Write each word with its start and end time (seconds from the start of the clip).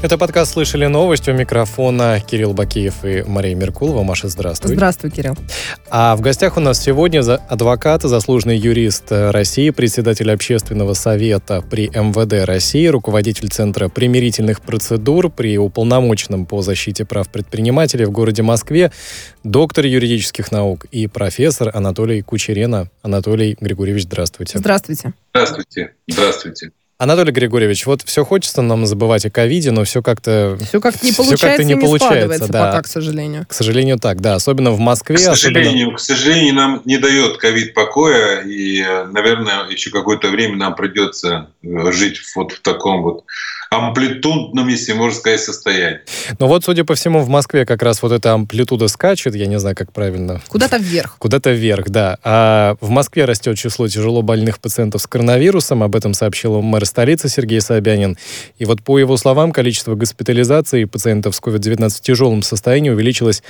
Это 0.00 0.16
подкаст 0.16 0.52
«Слышали 0.52 0.86
новость» 0.86 1.28
у 1.28 1.32
микрофона 1.32 2.20
Кирилл 2.20 2.54
Бакиев 2.54 3.04
и 3.04 3.24
Мария 3.26 3.56
Меркулова. 3.56 4.04
Маша, 4.04 4.28
здравствуй. 4.28 4.76
Здравствуй, 4.76 5.10
Кирилл. 5.10 5.36
А 5.90 6.14
в 6.14 6.20
гостях 6.20 6.56
у 6.56 6.60
нас 6.60 6.80
сегодня 6.80 7.20
адвокат, 7.20 8.02
заслуженный 8.02 8.56
юрист 8.56 9.06
России, 9.10 9.70
председатель 9.70 10.30
общественного 10.30 10.94
совета 10.94 11.64
при 11.68 11.88
МВД 11.88 12.46
России, 12.46 12.86
руководитель 12.86 13.48
Центра 13.48 13.88
примирительных 13.88 14.60
процедур 14.60 15.30
при 15.30 15.58
уполномоченном 15.58 16.46
по 16.46 16.62
защите 16.62 17.04
прав 17.04 17.28
предпринимателей 17.28 18.04
в 18.04 18.12
городе 18.12 18.42
Москве, 18.42 18.92
доктор 19.42 19.84
юридических 19.84 20.52
наук 20.52 20.84
и 20.92 21.08
профессор 21.08 21.72
Анатолий 21.74 22.22
Кучерена. 22.22 22.88
Анатолий 23.02 23.56
Григорьевич, 23.60 24.04
здравствуйте. 24.04 24.58
Здравствуйте. 24.60 25.12
Здравствуйте. 25.34 25.90
Здравствуйте. 26.06 26.70
Анатолий 27.00 27.30
Григорьевич, 27.30 27.86
вот 27.86 28.02
все 28.02 28.24
хочется 28.24 28.60
нам 28.60 28.84
забывать 28.84 29.24
о 29.24 29.30
ковиде, 29.30 29.70
но 29.70 29.84
все 29.84 30.02
как-то... 30.02 30.58
Все 30.66 30.80
как 30.80 31.00
не 31.04 31.12
получается, 31.12 31.46
все 31.46 31.56
как 31.56 31.58
не, 31.60 31.74
не 31.74 31.80
получается, 31.80 32.48
да. 32.48 32.66
пока, 32.66 32.82
к 32.82 32.88
сожалению. 32.88 33.46
К 33.48 33.52
сожалению, 33.52 33.98
так, 34.00 34.20
да. 34.20 34.34
Особенно 34.34 34.72
в 34.72 34.80
Москве. 34.80 35.14
К 35.14 35.20
сожалению, 35.20 35.94
особенно... 35.94 35.96
к 35.96 36.00
сожалению, 36.00 36.54
нам 36.54 36.82
не 36.86 36.98
дает 36.98 37.36
ковид 37.36 37.72
покоя, 37.72 38.40
и, 38.40 38.82
наверное, 39.12 39.68
еще 39.68 39.90
какое-то 39.90 40.28
время 40.28 40.56
нам 40.56 40.74
придется 40.74 41.50
жить 41.62 42.20
вот 42.34 42.50
в 42.50 42.62
таком 42.62 43.02
вот 43.02 43.24
амплитудном, 43.70 44.68
если 44.68 44.92
можно 44.92 45.18
сказать, 45.18 45.40
состоянии. 45.40 46.00
Но 46.38 46.48
вот, 46.48 46.64
судя 46.64 46.84
по 46.84 46.94
всему, 46.94 47.20
в 47.20 47.28
Москве 47.28 47.66
как 47.66 47.82
раз 47.82 48.02
вот 48.02 48.12
эта 48.12 48.32
амплитуда 48.32 48.88
скачет, 48.88 49.34
я 49.34 49.46
не 49.46 49.58
знаю, 49.58 49.76
как 49.76 49.92
правильно. 49.92 50.40
Куда-то 50.48 50.78
вверх. 50.78 51.16
Куда-то 51.18 51.50
вверх, 51.50 51.90
да. 51.90 52.18
А 52.24 52.76
в 52.80 52.88
Москве 52.88 53.24
растет 53.24 53.58
число 53.58 53.88
тяжело 53.88 54.22
больных 54.22 54.58
пациентов 54.60 55.02
с 55.02 55.06
коронавирусом, 55.06 55.82
об 55.82 55.94
этом 55.94 56.14
сообщил 56.14 56.60
мэр 56.62 56.86
столицы 56.86 57.28
Сергей 57.28 57.60
Собянин. 57.60 58.16
И 58.58 58.64
вот 58.64 58.82
по 58.82 58.98
его 58.98 59.16
словам, 59.16 59.52
количество 59.52 59.94
госпитализаций 59.94 60.86
пациентов 60.86 61.34
с 61.36 61.40
COVID-19 61.40 61.90
в 61.90 62.00
тяжелом 62.00 62.42
состоянии 62.42 62.90
увеличилось 62.90 63.42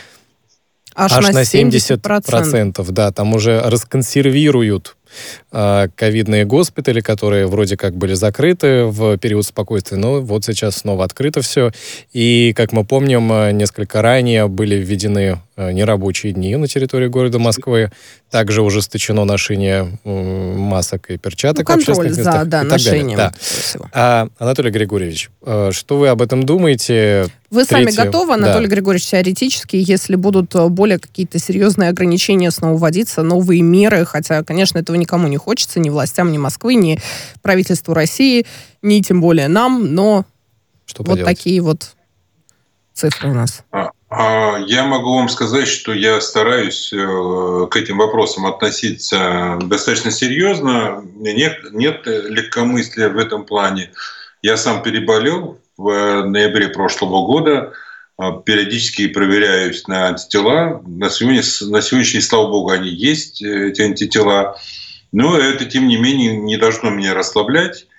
аж, 0.95 1.13
аж 1.13 1.29
на 1.29 1.43
70%. 1.43 2.01
70%. 2.03 2.91
Да, 2.91 3.13
там 3.13 3.35
уже 3.35 3.61
расконсервируют 3.61 4.97
ковидные 5.51 6.45
госпитали, 6.45 7.01
которые 7.01 7.47
вроде 7.47 7.77
как 7.77 7.95
были 7.95 8.15
закрыты 8.15 8.85
в 8.85 9.17
период 9.19 9.47
спокойствия, 9.47 9.97
но 9.97 10.21
вот 10.21 10.45
сейчас 10.45 10.77
снова 10.77 11.05
открыто 11.05 11.43
все. 11.43 11.73
И, 12.13 12.53
как 12.57 12.73
мы 12.73 12.85
помним, 12.85 13.31
а, 13.33 13.51
несколько 13.53 14.03
ранее 14.03 14.49
были 14.49 14.77
введены 14.77 15.41
а, 15.48 15.48
нерабочие 15.59 16.33
дни 16.33 16.57
на 16.57 16.69
территории 16.69 17.09
города 17.09 17.39
Москвы. 17.39 17.91
Также 18.31 18.63
ужесточено 18.63 19.25
ношение 19.25 19.99
масок 20.05 21.11
и 21.11 21.19
перчаток 21.19 21.69
ну, 21.69 21.75
контроль 21.75 21.97
в 21.97 21.99
общественных 21.99 22.19
местах. 22.19 22.45
За, 22.45 22.51
да, 22.51 22.63
ношением. 22.63 23.17
Да. 23.17 23.33
А, 23.93 24.29
Анатолий 24.39 24.71
Григорьевич, 24.71 25.31
что 25.43 25.99
вы 25.99 26.09
об 26.09 26.23
этом 26.23 26.45
думаете? 26.45 27.27
Вы 27.51 27.65
Третье, 27.65 27.91
сами 27.91 28.07
готовы, 28.07 28.35
Анатолий 28.35 28.67
да. 28.67 28.75
Григорьевич, 28.75 29.07
теоретически, 29.07 29.77
если 29.77 30.17
будут 30.17 30.55
более 30.71 30.99
какие-то 30.99 31.39
серьезные 31.39 31.89
ограничения 31.89 32.51
снова 32.51 32.77
вводиться, 32.77 33.23
новые 33.23 33.63
меры, 33.63 34.05
хотя, 34.05 34.45
конечно, 34.45 34.79
этого 34.79 34.97
никому 34.97 35.29
не 35.29 35.39
хочется, 35.39 35.81
ни 35.81 35.89
властям, 35.89 36.31
ни 36.31 36.39
Москвы, 36.39 36.75
ни 36.75 37.01
правительству 37.41 37.95
России, 37.95 38.47
ни 38.83 39.01
тем 39.01 39.23
более 39.23 39.49
нам, 39.49 39.95
но 39.95 40.27
Что 40.85 41.03
вот 41.03 41.13
поделать? 41.13 41.37
такие 41.37 41.63
вот 41.63 41.95
цифры 42.93 43.31
у 43.31 43.35
нас. 43.35 43.63
А, 43.73 43.89
я 44.11 44.85
могу 44.87 45.15
вам 45.15 45.29
сказать, 45.29 45.69
что 45.69 45.93
я 45.93 46.21
стараюсь 46.21 46.93
э, 46.93 47.67
к 47.71 47.77
этим 47.77 47.99
вопросам 47.99 48.47
относиться 48.47 49.59
достаточно 49.63 50.11
серьезно. 50.11 51.05
Нет, 51.17 51.59
нет 51.73 52.07
легкомыслия 52.07 53.11
в 53.11 53.19
этом 53.19 53.45
плане. 53.45 53.93
Я 54.41 54.57
сам 54.57 54.83
переболел 54.83 55.59
в 55.77 56.25
ноябре 56.25 56.69
прошлого 56.69 57.27
года– 57.27 57.73
а, 58.19 58.33
периодически 58.33 59.07
проверяюсь 59.07 59.87
на 59.87 60.09
антитела. 60.09 60.83
На, 60.85 61.09
сегодня, 61.09 61.43
на 61.71 61.81
сегодняшний, 61.81 62.21
слава 62.21 62.51
богу, 62.51 62.71
они 62.71 62.91
есть, 62.91 63.41
э, 63.41 63.69
эти 63.69 63.83
антитела. 63.83 64.59
Но 65.13 65.39
это, 65.39 65.65
тем 65.65 65.87
не 65.87 65.97
менее, 65.97 66.37
не 66.37 66.57
должно 66.57 66.91
меня 66.91 67.15
расслаблять 67.15 67.87
а, 67.87 67.98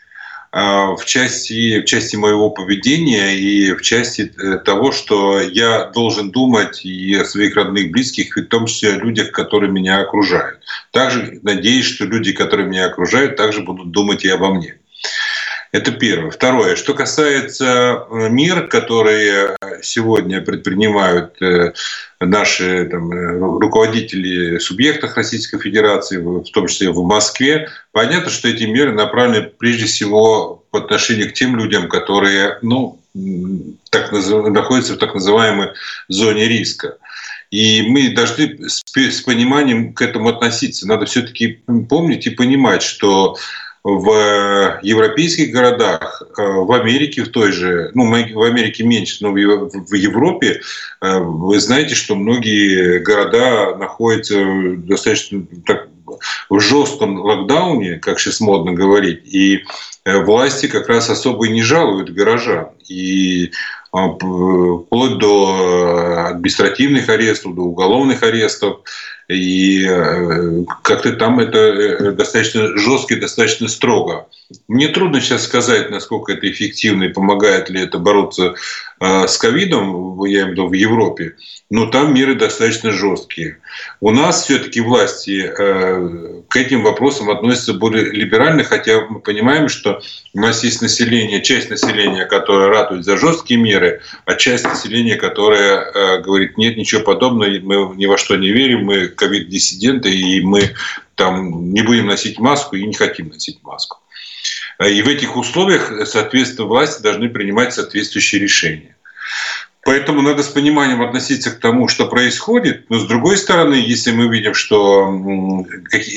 в 0.51 1.05
части, 1.05 1.81
в 1.81 1.85
части 1.85 2.15
моего 2.15 2.49
поведения 2.49 3.35
и 3.35 3.73
в 3.73 3.81
части 3.81 4.33
э, 4.37 4.57
того, 4.57 4.91
что 4.91 5.39
я 5.39 5.85
должен 5.85 6.31
думать 6.31 6.83
и 6.83 7.13
о 7.15 7.25
своих 7.25 7.55
родных, 7.55 7.91
близких, 7.91 8.35
и 8.35 8.41
в 8.41 8.47
том 8.47 8.65
числе 8.65 8.93
о 8.93 8.99
людях, 8.99 9.31
которые 9.31 9.71
меня 9.71 9.99
окружают. 9.99 10.59
Также 10.91 11.39
надеюсь, 11.43 11.85
что 11.85 12.05
люди, 12.05 12.31
которые 12.31 12.67
меня 12.67 12.87
окружают, 12.87 13.35
также 13.35 13.61
будут 13.61 13.91
думать 13.91 14.25
и 14.25 14.29
обо 14.29 14.51
мне. 14.53 14.79
Это 15.71 15.91
первое. 15.91 16.31
Второе. 16.31 16.75
Что 16.75 16.95
касается 16.95 18.05
э, 18.09 18.29
мер, 18.29 18.67
которые 18.67 19.55
сегодня 19.83 20.41
предпринимают 20.41 21.39
э, 21.41 21.73
наши 22.19 22.85
там, 22.85 23.11
э, 23.11 23.37
руководители 23.37 24.57
субъектов 24.57 25.15
Российской 25.15 25.59
Федерации, 25.59 26.17
в 26.17 26.49
том 26.51 26.67
числе 26.67 26.89
в 26.89 27.03
Москве, 27.03 27.69
понятно, 27.91 28.31
что 28.31 28.47
эти 28.47 28.63
меры 28.63 28.93
направлены 28.93 29.43
прежде 29.43 29.85
всего 29.85 30.63
по 30.71 30.79
отношению 30.79 31.29
к 31.29 31.33
тем 31.33 31.55
людям, 31.55 31.87
которые 31.87 32.57
ну, 32.63 32.99
так, 33.91 34.11
находятся 34.11 34.93
в 34.93 34.97
так 34.97 35.13
называемой 35.13 35.69
зоне 36.07 36.47
риска. 36.47 36.97
И 37.51 37.83
мы 37.83 38.09
должны 38.09 38.69
с 38.69 39.21
пониманием 39.21 39.93
к 39.93 40.01
этому 40.01 40.29
относиться. 40.29 40.87
Надо 40.87 41.05
все-таки 41.05 41.63
помнить 41.89 42.27
и 42.27 42.31
понимать, 42.31 42.83
что 42.83 43.37
в 43.83 44.79
европейских 44.81 45.51
городах, 45.51 46.21
э, 46.37 46.41
в 46.41 46.71
Америке 46.71 47.23
в 47.23 47.29
той 47.29 47.51
же, 47.51 47.91
ну, 47.93 48.09
в 48.09 48.43
Америке 48.43 48.83
меньше, 48.83 49.17
но 49.21 49.31
в 49.31 49.93
Европе 49.93 50.61
э, 51.01 51.19
вы 51.19 51.59
знаете, 51.59 51.95
что 51.95 52.15
многие 52.15 52.99
города 52.99 53.75
находятся 53.77 54.43
достаточно 54.77 55.45
так, 55.65 55.87
в 56.49 56.59
жестком 56.59 57.19
локдауне, 57.19 57.97
как 57.99 58.19
сейчас 58.19 58.41
модно 58.41 58.73
говорить, 58.73 59.21
и 59.25 59.63
э, 60.03 60.23
власти 60.23 60.67
как 60.67 60.89
раз 60.89 61.09
особо 61.09 61.47
и 61.47 61.51
не 61.51 61.61
жалуют 61.61 62.09
горожан. 62.09 62.69
И 62.89 63.51
вплоть 63.91 65.17
до 65.17 66.27
административных 66.27 67.09
арестов, 67.09 67.55
до 67.55 67.61
уголовных 67.61 68.21
арестов 68.21 68.81
и 69.29 69.85
э, 69.87 70.63
как-то 70.81 71.13
там 71.13 71.39
это 71.39 71.57
э, 71.57 72.11
достаточно 72.11 72.75
жестко 72.77 73.13
и 73.13 73.19
достаточно 73.19 73.67
строго. 73.67 74.27
Мне 74.67 74.87
трудно 74.87 75.21
сейчас 75.21 75.43
сказать, 75.43 75.91
насколько 75.91 76.33
это 76.33 76.49
эффективно 76.49 77.03
и 77.03 77.13
помогает 77.13 77.69
ли 77.69 77.79
это 77.79 77.99
бороться 77.99 78.55
с 78.99 79.37
ковидом, 79.37 80.23
я 80.25 80.41
имею 80.41 80.47
в 80.47 80.51
виду 80.51 80.67
в 80.67 80.73
Европе, 80.73 81.35
но 81.69 81.85
там 81.85 82.13
меры 82.13 82.35
достаточно 82.35 82.91
жесткие. 82.91 83.59
У 84.01 84.11
нас 84.11 84.43
все-таки 84.43 84.81
власти 84.81 85.47
к 85.47 86.55
этим 86.55 86.83
вопросам 86.83 87.29
относятся 87.29 87.73
более 87.73 88.11
либерально, 88.11 88.63
хотя 88.63 89.05
мы 89.07 89.21
понимаем, 89.21 89.69
что 89.69 90.01
у 90.33 90.39
нас 90.39 90.63
есть 90.65 90.81
население, 90.81 91.41
часть 91.41 91.69
населения, 91.69 92.25
которая 92.25 92.67
ратует 92.67 93.05
за 93.05 93.17
жесткие 93.17 93.59
меры, 93.59 94.01
а 94.25 94.35
часть 94.35 94.65
населения, 94.65 95.15
которая 95.15 96.19
говорит, 96.21 96.57
нет, 96.57 96.75
ничего 96.75 97.01
подобного, 97.01 97.49
мы 97.61 97.95
ни 97.95 98.05
во 98.05 98.17
что 98.17 98.35
не 98.35 98.49
верим, 98.49 98.83
мы 98.85 99.07
ковид-диссиденты, 99.07 100.11
и 100.11 100.41
мы 100.41 100.71
там 101.15 101.71
не 101.71 101.81
будем 101.83 102.07
носить 102.07 102.39
маску 102.39 102.75
и 102.75 102.85
не 102.85 102.93
хотим 102.93 103.29
носить 103.29 103.59
маску. 103.63 103.98
И 104.85 105.01
в 105.01 105.07
этих 105.07 105.35
условиях, 105.35 105.91
соответственно, 106.07 106.67
власти 106.67 107.01
должны 107.01 107.29
принимать 107.29 107.73
соответствующие 107.73 108.41
решения. 108.41 108.95
Поэтому 109.83 110.21
надо 110.21 110.43
с 110.43 110.47
пониманием 110.47 111.01
относиться 111.01 111.51
к 111.51 111.59
тому, 111.59 111.87
что 111.87 112.07
происходит. 112.07 112.89
Но 112.89 112.99
с 112.99 113.07
другой 113.07 113.37
стороны, 113.37 113.73
если 113.73 114.11
мы 114.11 114.27
видим, 114.27 114.53
что 114.53 115.65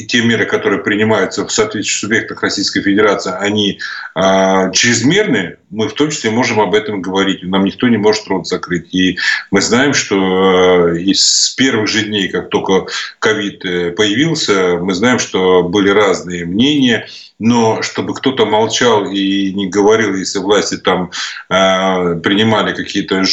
те 0.09 0.23
меры, 0.23 0.47
которые 0.47 0.83
принимаются 0.83 1.47
в 1.47 1.53
соответствующих 1.53 2.01
субъектах 2.01 2.43
Российской 2.43 2.83
Федерации, 2.83 3.33
они 3.33 3.81
а, 4.15 4.71
чрезмерные, 4.71 5.59
мы 5.73 5.89
в 5.89 5.95
том 5.95 6.11
числе 6.11 6.31
можем 6.31 6.61
об 6.61 6.75
этом 6.75 7.03
говорить. 7.03 7.43
Нам 7.43 7.65
никто 7.65 7.89
не 7.89 7.97
может 7.97 8.29
рот 8.29 8.47
закрыть. 8.47 8.95
И 8.95 9.19
мы 9.51 9.61
знаем, 9.61 9.95
что 9.95 10.89
с 10.95 11.55
первых 11.57 11.89
же 11.89 12.05
дней, 12.05 12.29
как 12.29 12.51
только 12.51 12.87
ковид 13.19 13.65
э, 13.65 13.91
появился, 13.91 14.79
мы 14.81 14.95
знаем, 14.95 15.19
что 15.19 15.63
были 15.63 15.89
разные 15.89 16.45
мнения 16.45 17.09
но 17.43 17.83
чтобы 17.83 18.15
кто-то 18.15 18.47
молчал 18.47 19.05
и 19.05 19.53
не 19.53 19.67
говорил, 19.67 20.15
если 20.15 20.39
власти 20.39 20.77
там 20.77 21.11
э, 21.51 22.21
принимали 22.23 22.73
какие-то 22.73 23.17
э, 23.17 23.25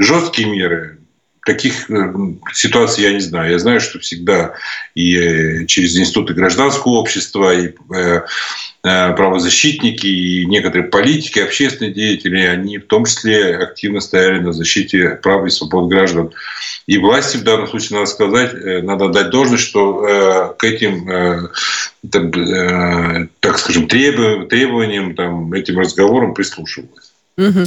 жесткие 0.00 0.48
меры, 0.48 0.95
таких 1.46 1.90
э, 1.90 2.12
ситуаций 2.52 3.04
я 3.04 3.12
не 3.12 3.20
знаю. 3.20 3.52
Я 3.52 3.58
знаю, 3.58 3.80
что 3.80 4.00
всегда 4.00 4.54
и 4.94 5.16
э, 5.16 5.66
через 5.66 5.96
институты 5.96 6.34
гражданского 6.34 6.94
общества, 6.94 7.54
и 7.54 7.72
правозащитники, 8.82 10.06
и 10.06 10.46
некоторые 10.46 10.88
политики, 10.88 11.40
общественные 11.40 11.92
деятели, 11.92 12.38
они 12.38 12.78
в 12.78 12.86
том 12.86 13.04
числе 13.04 13.56
активно 13.56 13.98
стояли 13.98 14.38
на 14.38 14.52
защите 14.52 15.18
прав 15.22 15.44
и 15.44 15.50
свобод 15.50 15.90
граждан. 15.90 16.30
И 16.86 16.98
власти 16.98 17.36
в 17.36 17.42
данном 17.42 17.66
случае, 17.66 17.98
надо 17.98 18.10
сказать, 18.10 18.84
надо 18.84 19.08
дать 19.08 19.30
должность, 19.30 19.64
что 19.64 20.54
к 20.56 20.62
этим 20.62 21.10
э, 21.10 21.48
так 23.40 23.58
скажем, 23.58 23.88
требованиям, 23.88 25.16
там, 25.16 25.52
этим 25.52 25.80
разговорам 25.80 26.34
прислушивалась. 26.34 27.12
Угу. 27.36 27.66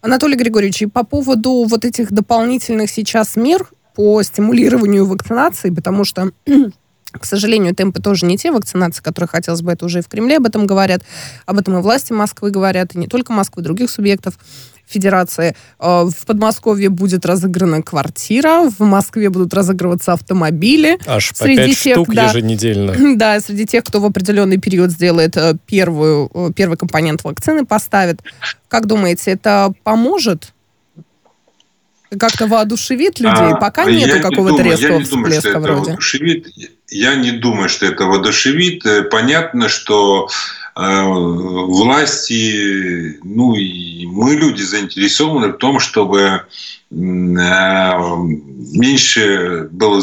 Анатолий 0.00 0.36
Григорьевич, 0.36 0.82
и 0.82 0.86
по 0.86 1.04
поводу 1.04 1.64
вот 1.64 1.84
этих 1.84 2.12
дополнительных 2.12 2.90
сейчас 2.90 3.36
мер 3.36 3.68
по 3.94 4.22
стимулированию 4.22 5.04
вакцинации, 5.04 5.70
потому 5.70 6.04
что 6.04 6.30
к 7.12 7.24
сожалению, 7.24 7.74
темпы 7.74 8.00
тоже 8.00 8.26
не 8.26 8.36
те 8.36 8.52
вакцинации, 8.52 9.02
которые 9.02 9.28
хотелось 9.28 9.62
бы, 9.62 9.72
это 9.72 9.86
уже 9.86 9.98
и 9.98 10.02
в 10.02 10.08
Кремле 10.08 10.36
об 10.36 10.46
этом 10.46 10.66
говорят, 10.66 11.02
об 11.46 11.58
этом 11.58 11.78
и 11.78 11.82
власти 11.82 12.12
Москвы 12.12 12.50
говорят, 12.50 12.94
и 12.94 12.98
не 12.98 13.08
только 13.08 13.32
Москвы, 13.32 13.62
других 13.62 13.90
субъектов. 13.90 14.38
Федерации. 14.88 15.54
Э, 15.78 16.04
в 16.04 16.26
Подмосковье 16.26 16.88
будет 16.88 17.26
разыграна 17.26 17.82
квартира, 17.82 18.68
в 18.70 18.80
Москве 18.80 19.28
будут 19.30 19.54
разыгрываться 19.54 20.12
автомобили. 20.12 20.98
Аж 21.06 21.30
по 21.30 21.44
среди 21.44 21.66
5 21.66 21.78
тех, 21.78 21.94
штук 21.94 22.14
да, 22.14 22.28
еженедельно. 22.28 22.94
Да, 23.18 23.40
среди 23.40 23.66
тех, 23.66 23.84
кто 23.84 24.00
в 24.00 24.04
определенный 24.04 24.58
период 24.58 24.90
сделает 24.90 25.36
э, 25.36 25.54
первую, 25.66 26.30
э, 26.32 26.50
первый 26.54 26.76
компонент 26.76 27.24
вакцины, 27.24 27.66
поставит. 27.66 28.22
Как 28.68 28.86
думаете, 28.86 29.32
это 29.32 29.72
поможет? 29.82 30.52
Как-то 32.18 32.46
воодушевит 32.46 33.20
людей? 33.20 33.52
А, 33.52 33.56
Пока 33.56 33.84
нету 33.84 34.16
не 34.16 34.22
какого-то 34.22 34.62
резкого 34.62 35.02
всплеска 35.02 35.60
вроде. 35.60 35.90
Воодушевит. 35.90 36.48
Я 36.88 37.16
не 37.16 37.32
думаю, 37.32 37.68
что 37.68 37.84
это 37.84 38.04
воодушевит. 38.04 38.82
Понятно, 39.10 39.68
что 39.68 40.28
власти, 41.66 43.18
ну 43.24 43.56
и 43.56 44.06
мы, 44.06 44.36
люди, 44.36 44.62
заинтересованы 44.62 45.48
в 45.48 45.56
том, 45.56 45.80
чтобы 45.80 46.20
э, 46.20 46.38
меньше 46.90 49.68
было 49.72 50.00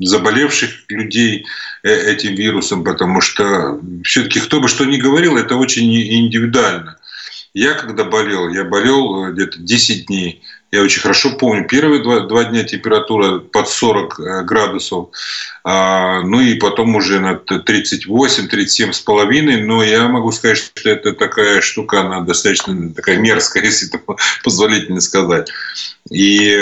заболевших 0.00 0.84
людей 0.88 1.44
э, 1.82 2.12
этим 2.12 2.36
вирусом, 2.36 2.84
потому 2.84 3.20
что 3.20 3.80
все-таки 4.04 4.38
кто 4.38 4.60
бы 4.60 4.68
что 4.68 4.84
ни 4.84 4.98
говорил, 4.98 5.36
это 5.36 5.56
очень 5.56 5.92
индивидуально. 5.92 6.96
Я 7.52 7.74
когда 7.74 8.04
болел, 8.04 8.50
я 8.50 8.62
болел 8.64 9.32
где-то 9.32 9.58
10 9.58 10.06
дней. 10.06 10.42
Я 10.74 10.82
очень 10.82 11.02
хорошо 11.02 11.30
помню, 11.30 11.68
первые 11.68 12.02
два, 12.02 12.26
два 12.26 12.42
дня 12.42 12.64
температура 12.64 13.38
под 13.38 13.68
40 13.68 14.18
э, 14.18 14.42
градусов, 14.42 15.10
а, 15.62 16.22
ну 16.22 16.40
и 16.40 16.54
потом 16.54 16.96
уже 16.96 17.20
на 17.20 17.34
38-37 17.34 18.92
с 18.92 18.98
половиной, 18.98 19.62
но 19.62 19.84
я 19.84 20.08
могу 20.08 20.32
сказать, 20.32 20.58
что 20.58 20.90
это 20.90 21.12
такая 21.12 21.60
штука, 21.60 22.00
она 22.00 22.22
достаточно 22.22 22.92
такая 22.92 23.18
мерзкая, 23.18 23.62
если 23.64 23.86
это 23.86 24.00
позволительно 24.42 25.00
сказать. 25.00 25.48
И 26.10 26.56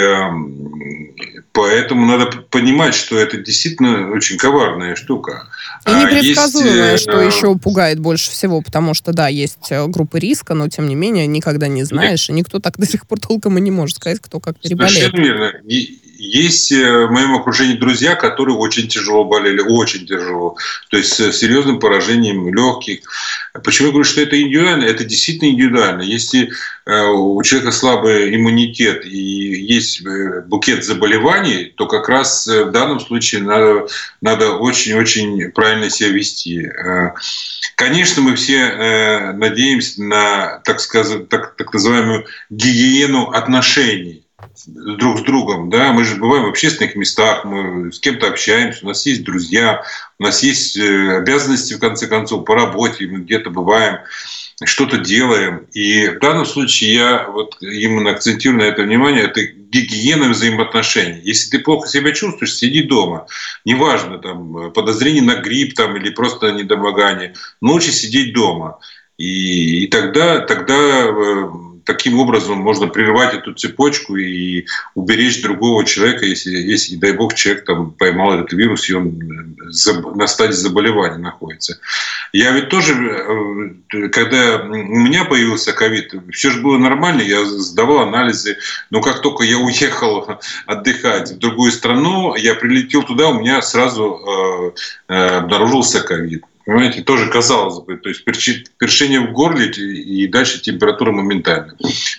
поэтому 1.52 2.06
надо 2.06 2.42
понимать, 2.50 2.94
что 2.94 3.18
это 3.18 3.38
действительно 3.38 4.10
очень 4.12 4.36
коварная 4.36 4.94
штука. 4.94 5.48
И 5.86 5.90
непредсказуемое, 5.90 6.92
есть, 6.92 7.02
что 7.02 7.20
э, 7.20 7.26
еще 7.26 7.56
пугает 7.56 7.98
больше 7.98 8.30
всего, 8.30 8.62
потому 8.62 8.94
что, 8.94 9.12
да, 9.12 9.28
есть 9.28 9.70
э, 9.70 9.86
группы 9.88 10.20
риска, 10.20 10.54
но 10.54 10.68
тем 10.68 10.86
не 10.86 10.94
менее 10.94 11.26
никогда 11.26 11.66
не 11.66 11.82
знаешь, 11.82 12.30
и 12.30 12.32
никто 12.32 12.60
так 12.60 12.78
до 12.78 12.86
сих 12.86 13.06
пор 13.06 13.18
толком 13.20 13.58
и 13.58 13.60
не 13.60 13.70
может 13.70 13.96
сказать, 13.96 14.20
кто 14.20 14.38
как 14.38 14.58
переболеет. 14.60 15.10
Совершенно 15.10 15.24
верно. 15.24 15.52
И 15.66 15.98
есть 16.22 16.70
э, 16.70 17.06
в 17.06 17.10
моем 17.10 17.34
окружении 17.34 17.74
друзья, 17.76 18.14
которые 18.14 18.56
очень 18.56 18.86
тяжело 18.86 19.24
болели, 19.24 19.60
очень 19.60 20.06
тяжело. 20.06 20.56
То 20.88 20.96
есть 20.96 21.14
с 21.14 21.32
серьезным 21.32 21.80
поражением 21.80 22.54
легких. 22.54 23.00
Почему 23.64 23.88
я 23.88 23.92
говорю, 23.92 24.04
что 24.04 24.20
это 24.20 24.40
индивидуально? 24.40 24.84
Это 24.84 25.04
действительно 25.04 25.50
индивидуально. 25.50 26.02
Если 26.02 26.52
э, 26.86 27.06
у 27.08 27.42
человека 27.42 27.72
слабый 27.72 28.36
иммунитет 28.36 29.04
и 29.04 29.18
есть 29.18 30.06
э, 30.06 30.42
букет 30.42 30.84
заболеваний, 30.84 31.74
то 31.76 31.86
как 31.86 32.08
раз 32.08 32.46
в 32.46 32.70
данном 32.70 33.00
случае 33.00 33.42
надо, 33.42 34.52
очень-очень 34.52 35.50
правильно 35.50 35.90
себя 35.90 36.10
вести. 36.10 36.70
Конечно, 37.74 38.22
мы 38.22 38.36
все 38.36 39.32
надеемся 39.32 40.02
на, 40.02 40.60
так 40.64 40.78
сказать, 40.78 41.28
так, 41.28 41.56
так 41.56 41.72
называемую 41.72 42.26
гигиену 42.50 43.30
отношений 43.30 44.21
друг 44.66 45.20
с 45.20 45.22
другом, 45.22 45.70
да, 45.70 45.92
мы 45.92 46.04
же 46.04 46.16
бываем 46.16 46.44
в 46.44 46.48
общественных 46.48 46.94
местах, 46.94 47.44
мы 47.44 47.92
с 47.92 47.98
кем-то 48.00 48.28
общаемся, 48.28 48.84
у 48.84 48.88
нас 48.88 49.04
есть 49.06 49.24
друзья, 49.24 49.82
у 50.18 50.22
нас 50.22 50.42
есть 50.42 50.76
э, 50.76 51.16
обязанности, 51.16 51.74
в 51.74 51.78
конце 51.78 52.06
концов, 52.06 52.44
по 52.44 52.54
работе, 52.54 53.06
мы 53.06 53.20
где-то 53.20 53.50
бываем, 53.50 53.98
что-то 54.64 54.98
делаем. 54.98 55.66
И 55.72 56.08
в 56.08 56.18
данном 56.20 56.46
случае 56.46 56.94
я 56.94 57.28
вот 57.28 57.56
именно 57.60 58.10
акцентирую 58.10 58.60
на 58.60 58.66
это 58.66 58.82
внимание, 58.82 59.24
это 59.24 59.42
гигиена 59.42 60.28
взаимоотношений. 60.28 61.20
Если 61.22 61.50
ты 61.50 61.58
плохо 61.58 61.88
себя 61.88 62.12
чувствуешь, 62.12 62.54
сиди 62.54 62.82
дома. 62.82 63.26
Неважно, 63.64 64.18
там, 64.18 64.72
подозрение 64.72 65.22
на 65.22 65.36
грипп 65.36 65.74
там, 65.74 65.96
или 65.96 66.10
просто 66.10 66.52
недомогание, 66.52 67.34
лучше 67.60 67.90
сидеть 67.92 68.34
дома. 68.34 68.78
И, 69.18 69.84
и 69.84 69.86
тогда, 69.88 70.40
тогда 70.40 70.74
э, 70.74 71.48
таким 71.84 72.18
образом 72.18 72.58
можно 72.58 72.86
прервать 72.86 73.34
эту 73.34 73.54
цепочку 73.54 74.16
и 74.16 74.66
уберечь 74.94 75.42
другого 75.42 75.84
человека, 75.84 76.24
если, 76.24 76.50
если 76.50 76.96
дай 76.96 77.12
бог, 77.12 77.34
человек 77.34 77.64
там 77.64 77.92
поймал 77.92 78.34
этот 78.34 78.52
вирус, 78.52 78.88
и 78.88 78.94
он 78.94 79.56
на 80.14 80.26
стадии 80.26 80.52
заболевания 80.52 81.18
находится. 81.18 81.78
Я 82.32 82.52
ведь 82.52 82.68
тоже, 82.68 82.94
э, 82.94 84.08
когда 84.08 84.62
у 84.62 84.98
меня 84.98 85.24
появился 85.24 85.72
ковид, 85.72 86.14
все 86.32 86.50
же 86.50 86.60
было 86.60 86.78
нормально, 86.78 87.22
я 87.22 87.44
сдавал 87.44 88.00
анализы, 88.00 88.56
но 88.90 89.00
как 89.00 89.20
только 89.22 89.44
я 89.44 89.58
уехал 89.58 90.38
отдыхать 90.66 91.32
в 91.32 91.38
другую 91.38 91.72
страну, 91.72 92.34
я 92.36 92.54
прилетел 92.54 93.02
туда, 93.02 93.28
у 93.28 93.40
меня 93.40 93.60
сразу 93.62 94.74
э, 95.08 95.12
э, 95.12 95.36
обнаружился 95.38 96.00
ковид. 96.00 96.44
Понимаете, 96.64 97.02
тоже 97.02 97.28
казалось 97.28 97.84
бы, 97.84 97.96
то 97.96 98.08
есть 98.08 98.24
першение 98.24 99.20
в 99.20 99.32
горле 99.32 99.66
и 99.70 100.28
дальше 100.28 100.60
температура 100.60 101.10
моментально. 101.10 101.74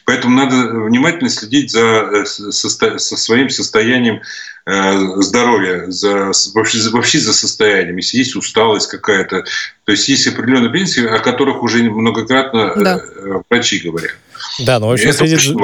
Поэтому 0.06 0.36
надо 0.36 0.56
внимательно 0.86 1.30
следить 1.30 1.72
за, 1.72 2.10
э, 2.12 2.26
со, 2.26 2.52
со 3.00 3.18
своим 3.18 3.50
состоянием 3.50 4.22
э, 4.66 5.22
здоровья, 5.22 5.86
за, 5.90 6.32
вообще, 6.54 6.80
вообще 6.92 7.20
за 7.20 7.34
состоянием, 7.34 7.96
если 7.98 8.18
есть 8.18 8.36
усталость 8.36 8.88
какая-то. 8.88 9.46
То 9.86 9.92
есть 9.92 10.10
есть 10.10 10.28
определенные 10.28 10.72
принципы, 10.72 11.08
о 11.08 11.20
которых 11.20 11.64
уже 11.64 11.84
многократно 11.84 12.74
да. 12.76 12.98
Э, 12.98 13.42
врачи 13.50 13.80
говорят. 13.80 14.16
Да, 14.60 14.80
но 14.80 14.88
ну, 14.88 14.92
в 14.92 14.94
общем 14.94 15.14
следить, 15.14 15.56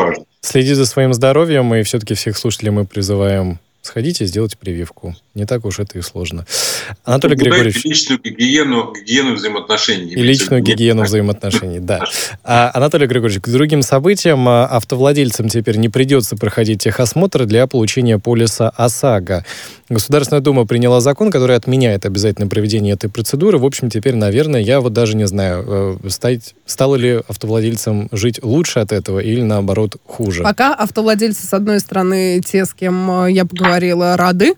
следить 0.42 0.76
за 0.78 0.86
своим 0.86 1.14
здоровьем, 1.14 1.76
и 1.76 1.84
все-таки 1.84 2.14
всех 2.14 2.38
слушателей 2.38 2.72
мы 2.72 2.86
призываем 2.86 3.60
сходите 3.90 4.24
и 4.24 4.28
сделайте 4.28 4.58
прививку. 4.58 5.16
Не 5.36 5.46
так 5.46 5.66
уж 5.66 5.80
это 5.80 5.98
и 5.98 6.02
сложно. 6.02 6.46
Анатолий 7.04 7.36
ну, 7.36 7.44
Григорьевич... 7.44 7.84
Личную 7.84 8.22
гигиену, 8.22 8.94
гигиену 8.94 9.34
взаимоотношений. 9.34 10.14
И 10.14 10.22
личную 10.22 10.62
гигиену 10.62 11.04
взаимоотношений, 11.04 11.80
да. 11.80 12.04
А, 12.44 12.72
Анатолий 12.74 13.08
Григорьевич, 13.08 13.42
к 13.42 13.50
другим 13.50 13.82
событиям 13.82 14.48
а, 14.48 14.66
автовладельцам 14.66 15.50
теперь 15.50 15.78
не 15.78 15.90
придется 15.90 16.36
проходить 16.36 16.82
техосмотр 16.84 17.46
для 17.46 17.68
получения 17.68 18.18
полиса 18.20 18.70
ОСАГО. 18.70 19.46
Государственная 19.90 20.42
Дума 20.42 20.66
приняла 20.66 21.02
закон, 21.02 21.32
который 21.32 21.56
отменяет 21.56 22.06
обязательное 22.06 22.48
проведение 22.48 22.94
этой 22.94 23.10
процедуры. 23.10 23.58
В 23.58 23.66
общем, 23.66 23.90
теперь, 23.90 24.16
наверное, 24.16 24.62
я 24.62 24.82
вот 24.82 24.94
даже 24.94 25.16
не 25.16 25.26
знаю, 25.26 26.00
э, 26.04 26.10
стать, 26.10 26.54
стало 26.68 26.96
ли 26.96 27.22
автовладельцам 27.28 28.08
жить 28.12 28.40
лучше 28.44 28.80
от 28.80 28.92
этого 28.92 29.20
или, 29.20 29.42
наоборот, 29.42 29.98
хуже. 30.06 30.44
Пока 30.44 30.76
автовладельцы, 30.76 31.46
с 31.48 31.54
одной 31.54 31.80
стороны, 31.80 32.40
те, 32.46 32.66
с 32.66 32.74
кем 32.76 33.26
э, 33.26 33.32
я 33.32 33.46
поговорила, 33.46 33.79
рады, 34.18 34.56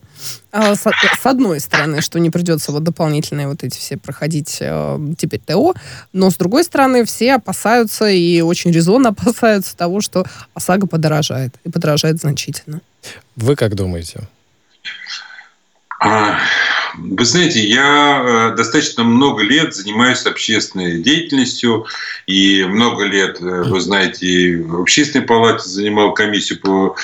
а, 0.52 0.76
с, 0.76 0.82
с 0.82 1.26
одной 1.26 1.60
стороны, 1.60 2.02
что 2.02 2.20
не 2.20 2.30
придется 2.30 2.72
вот 2.72 2.84
дополнительные 2.84 3.48
вот 3.48 3.64
эти 3.64 3.78
все 3.78 3.98
проходить 3.98 4.58
э, 4.60 5.00
теперь 5.18 5.40
ТО, 5.40 5.74
но 6.14 6.30
с 6.30 6.36
другой 6.36 6.64
стороны, 6.64 7.06
все 7.06 7.36
опасаются 7.36 8.08
и 8.10 8.42
очень 8.42 8.72
резонно 8.72 9.10
опасаются 9.18 9.76
того, 9.76 10.02
что 10.02 10.26
ОСАГО 10.54 10.88
подорожает, 10.88 11.56
и 11.64 11.70
подорожает 11.70 12.20
значительно. 12.20 12.82
Вы 13.36 13.56
как 13.56 13.76
думаете? 13.76 14.28
А, 16.04 16.38
вы 16.98 17.26
знаете, 17.26 17.62
я 17.62 18.52
э, 18.52 18.56
достаточно 18.56 19.04
много 19.04 19.44
лет 19.44 19.74
занимаюсь 19.74 20.26
общественной 20.26 21.02
деятельностью, 21.02 21.86
и 22.28 22.64
много 22.64 23.06
лет, 23.06 23.42
э, 23.42 23.64
вы 23.64 23.80
знаете, 23.80 24.58
в 24.58 24.82
общественной 24.82 25.26
палате 25.26 25.68
занимал 25.68 26.14
комиссию 26.14 26.60
по 26.60 26.96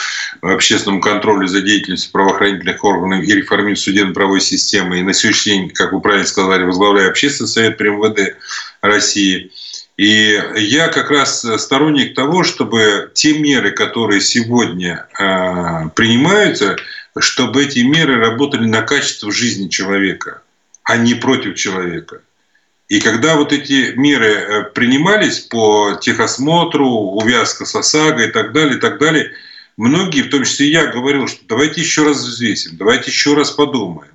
общественному 0.42 1.02
контролю 1.02 1.48
за 1.48 1.62
деятельностью 1.62 2.12
правоохранительных 2.12 2.84
органов 2.84 3.24
и 3.24 3.34
реформированию 3.34 3.78
судебно-правовой 3.78 4.42
системы. 4.42 5.00
И 5.00 5.04
на 5.04 5.14
сегодняшний 5.14 5.54
день, 5.54 5.70
как 5.70 5.94
вы 5.94 6.02
правильно 6.02 6.28
сказали, 6.28 6.64
возглавляю 6.64 7.10
общественный 7.10 7.48
совет 7.48 7.78
при 7.78 7.90
МВД 7.90 8.38
России. 8.82 9.52
И 9.98 10.40
я 10.58 10.90
как 10.90 11.10
раз 11.10 11.44
сторонник 11.58 12.14
того, 12.14 12.44
чтобы 12.44 13.10
те 13.16 13.40
меры, 13.40 13.72
которые 13.72 14.22
сегодня 14.22 15.08
э, 15.20 15.90
принимаются, 15.96 16.78
чтобы 17.22 17.64
эти 17.64 17.80
меры 17.80 18.20
работали 18.20 18.66
на 18.66 18.82
качество 18.82 19.32
жизни 19.32 19.68
человека, 19.70 20.42
а 20.84 20.98
не 20.98 21.16
против 21.16 21.56
человека. 21.56 22.22
И 22.88 23.02
когда 23.02 23.36
вот 23.36 23.52
эти 23.52 23.94
меры 23.96 24.28
э, 24.28 24.64
принимались 24.74 25.40
по 25.40 25.96
техосмотру, 26.02 26.88
увязка 26.88 27.66
с 27.66 27.76
ОСАГО 27.76 28.24
и 28.24 28.32
так 28.32 28.54
далее, 28.54 28.78
и 28.78 28.80
так 28.80 28.98
далее, 28.98 29.32
многие, 29.76 30.22
в 30.22 30.30
том 30.30 30.46
числе 30.46 30.68
и 30.68 30.72
я, 30.72 30.88
говорил, 30.88 31.28
что 31.28 31.42
давайте 31.48 31.82
еще 31.82 32.04
раз 32.04 32.18
взвесим, 32.18 32.78
давайте 32.78 33.12
еще 33.12 33.34
раз 33.34 33.52
подумаем. 33.52 34.12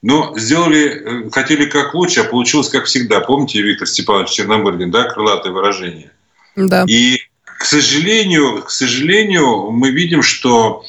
Но 0.00 0.38
сделали, 0.38 1.26
э, 1.26 1.30
хотели 1.30 1.64
как 1.64 1.94
лучше, 1.94 2.20
а 2.20 2.24
получилось 2.24 2.68
как 2.68 2.84
всегда. 2.84 3.20
Помните, 3.20 3.60
Виктор 3.62 3.88
Степанович 3.88 4.30
Черномырдин, 4.30 4.92
да, 4.92 5.04
крылатое 5.04 5.52
выражение? 5.52 6.12
Да. 6.54 6.84
И 6.86 7.18
к 7.44 7.64
сожалению, 7.64 8.62
к 8.62 8.70
сожалению, 8.70 9.70
мы 9.70 9.90
видим, 9.90 10.22
что 10.22 10.84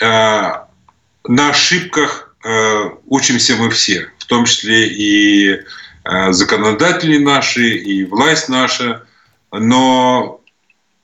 э, 0.00 0.50
на 1.28 1.50
ошибках 1.50 2.34
э, 2.44 2.90
учимся 3.06 3.56
мы 3.56 3.70
все, 3.70 4.10
в 4.18 4.26
том 4.26 4.44
числе 4.44 4.88
и 4.88 5.50
э, 6.04 6.32
законодатели 6.32 7.18
наши, 7.18 7.76
и 7.76 8.04
власть 8.04 8.48
наша. 8.48 9.04
Но 9.52 10.40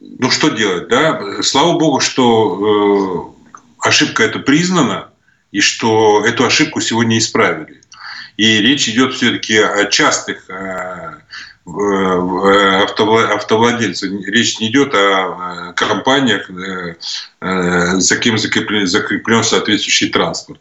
ну 0.00 0.30
что 0.30 0.50
делать, 0.50 0.88
да? 0.88 1.42
Слава 1.42 1.78
богу, 1.78 2.00
что 2.00 3.34
э, 3.80 3.88
ошибка 3.88 4.24
это 4.24 4.38
признана, 4.38 5.10
и 5.52 5.60
что 5.60 6.24
эту 6.24 6.44
ошибку 6.44 6.80
сегодня 6.80 7.18
исправили. 7.18 7.80
И 8.36 8.58
речь 8.58 8.88
идет 8.88 9.14
все-таки 9.14 9.58
о 9.58 9.84
частых 9.86 10.48
э, 10.48 11.18
автовладельцев. 11.64 14.10
Речь 14.26 14.60
не 14.60 14.68
идет 14.68 14.94
о 14.94 15.72
компаниях, 15.74 16.50
э, 16.50 16.94
за 17.98 18.16
кем 18.16 18.38
закреплен, 18.38 18.86
закреплен 18.86 19.44
соответствующий 19.44 20.10
транспорт. 20.10 20.60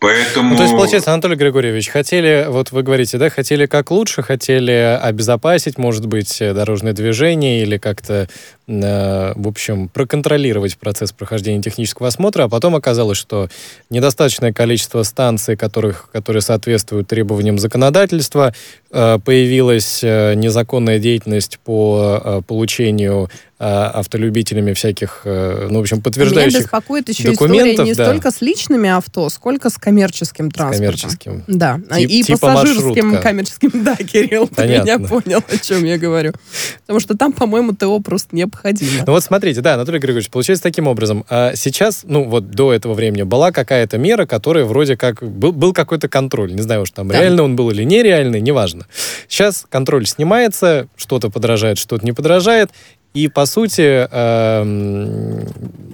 Поэтому... 0.00 0.52
Ну, 0.52 0.56
то 0.56 0.62
есть, 0.62 0.74
получается, 0.74 1.12
Анатолий 1.12 1.36
Григорьевич, 1.36 1.90
хотели, 1.90 2.46
вот 2.48 2.72
вы 2.72 2.82
говорите, 2.82 3.18
да, 3.18 3.28
хотели 3.28 3.66
как 3.66 3.90
лучше, 3.90 4.22
хотели 4.22 4.98
обезопасить, 5.00 5.76
может 5.76 6.06
быть, 6.06 6.38
дорожное 6.40 6.94
движение 6.94 7.62
или 7.62 7.76
как-то, 7.76 8.26
э, 8.59 8.59
в 8.70 9.48
общем, 9.48 9.88
проконтролировать 9.88 10.78
процесс 10.78 11.12
прохождения 11.12 11.60
технического 11.60 12.08
осмотра, 12.08 12.44
а 12.44 12.48
потом 12.48 12.76
оказалось, 12.76 13.18
что 13.18 13.48
недостаточное 13.90 14.52
количество 14.52 15.02
станций, 15.02 15.56
которых, 15.56 16.08
которые 16.12 16.40
соответствуют 16.40 17.08
требованиям 17.08 17.58
законодательства, 17.58 18.54
э, 18.90 19.18
появилась 19.24 20.00
э, 20.04 20.34
незаконная 20.34 20.98
деятельность 20.98 21.58
по 21.58 22.20
э, 22.22 22.42
получению 22.46 23.28
автолюбителями 23.62 24.72
всяких, 24.72 25.20
э, 25.24 25.68
ну, 25.70 25.80
в 25.80 25.82
общем, 25.82 26.00
подтверждающих 26.00 26.60
Меня 26.60 26.64
беспокоит 26.64 27.08
еще 27.10 27.30
документов, 27.30 27.68
история 27.72 27.90
не 27.90 27.94
да. 27.94 28.04
столько 28.06 28.30
с 28.30 28.40
личными 28.40 28.88
авто, 28.88 29.28
сколько 29.28 29.68
с 29.68 29.76
коммерческим 29.76 30.50
транспортом. 30.50 30.96
С 30.96 31.02
коммерческим. 31.02 31.44
Да, 31.46 31.78
Тип, 31.98 32.08
и 32.10 32.22
типа 32.22 32.38
пассажирским 32.38 33.08
маршрутка. 33.08 33.22
коммерческим. 33.22 33.70
Да, 33.84 33.96
Кирилл, 33.96 34.48
Понятно. 34.48 34.84
ты 34.84 34.98
меня 34.98 35.08
понял, 35.08 35.44
о 35.46 35.58
чем 35.58 35.84
я 35.84 35.98
говорю. 35.98 36.32
Потому 36.80 37.00
что 37.00 37.14
там, 37.14 37.34
по-моему, 37.34 37.74
ТО 37.74 38.00
просто 38.00 38.34
необходимо. 38.34 38.59
Ну 39.06 39.12
вот 39.12 39.22
смотрите, 39.24 39.60
да, 39.60 39.74
Анатолий 39.74 39.98
Григорьевич, 39.98 40.30
получается 40.30 40.62
таким 40.62 40.86
образом. 40.86 41.24
А 41.28 41.54
сейчас, 41.54 42.02
ну 42.04 42.24
вот 42.24 42.50
до 42.50 42.72
этого 42.72 42.94
времени 42.94 43.22
была 43.22 43.52
какая-то 43.52 43.98
мера, 43.98 44.26
которая 44.26 44.64
вроде 44.64 44.96
как... 44.96 45.22
Был, 45.22 45.52
был 45.52 45.72
какой-то 45.72 46.08
контроль. 46.08 46.52
Не 46.52 46.62
знаю 46.62 46.82
уж 46.82 46.90
там, 46.90 47.08
да. 47.08 47.20
реально 47.20 47.44
он 47.44 47.56
был 47.56 47.70
или 47.70 47.84
нереальный, 47.84 48.40
неважно. 48.40 48.86
Сейчас 49.28 49.66
контроль 49.68 50.06
снимается, 50.06 50.88
что-то 50.96 51.30
подражает, 51.30 51.78
что-то 51.78 52.04
не 52.04 52.12
подражает, 52.12 52.70
и, 53.12 53.26
по 53.26 53.44
сути, 53.44 54.06
эм, 54.08 55.44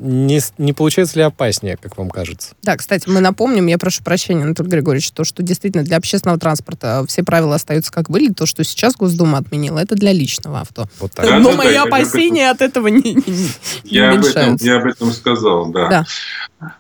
не, 0.00 0.40
не 0.58 0.73
получается 0.75 1.16
ли 1.16 1.23
опаснее, 1.23 1.78
как 1.78 1.96
вам 1.96 2.11
кажется? 2.11 2.54
Да, 2.62 2.76
кстати, 2.76 3.08
мы 3.08 3.20
напомним, 3.20 3.66
я 3.66 3.78
прошу 3.78 4.04
прощения, 4.04 4.42
Анатолий 4.42 4.68
Григорьевич, 4.68 5.11
то, 5.12 5.25
что 5.25 5.42
действительно 5.42 5.82
для 5.82 5.96
общественного 5.96 6.38
транспорта 6.38 7.04
все 7.08 7.23
правила 7.23 7.54
остаются 7.54 7.90
как 7.90 8.11
были, 8.11 8.32
то, 8.32 8.44
что 8.44 8.64
сейчас 8.64 8.96
Госдума 8.96 9.38
отменила, 9.38 9.78
это 9.78 9.94
для 9.94 10.12
личного 10.12 10.61
авто. 10.61 10.87
Вот 11.00 11.12
так. 11.12 11.25
Но 11.40 11.52
да, 11.52 11.56
мои 11.56 11.75
да, 11.75 11.85
опасения 11.85 12.50
от 12.50 12.61
этого 12.61 12.88
не, 12.88 13.14
не, 13.14 13.14
не 13.14 13.49
я 13.85 14.12
об 14.12 14.25
этом, 14.25 14.56
Я 14.61 14.76
об 14.76 14.87
этом 14.87 15.11
сказал, 15.12 15.70
да. 15.70 15.88
да. 15.88 16.06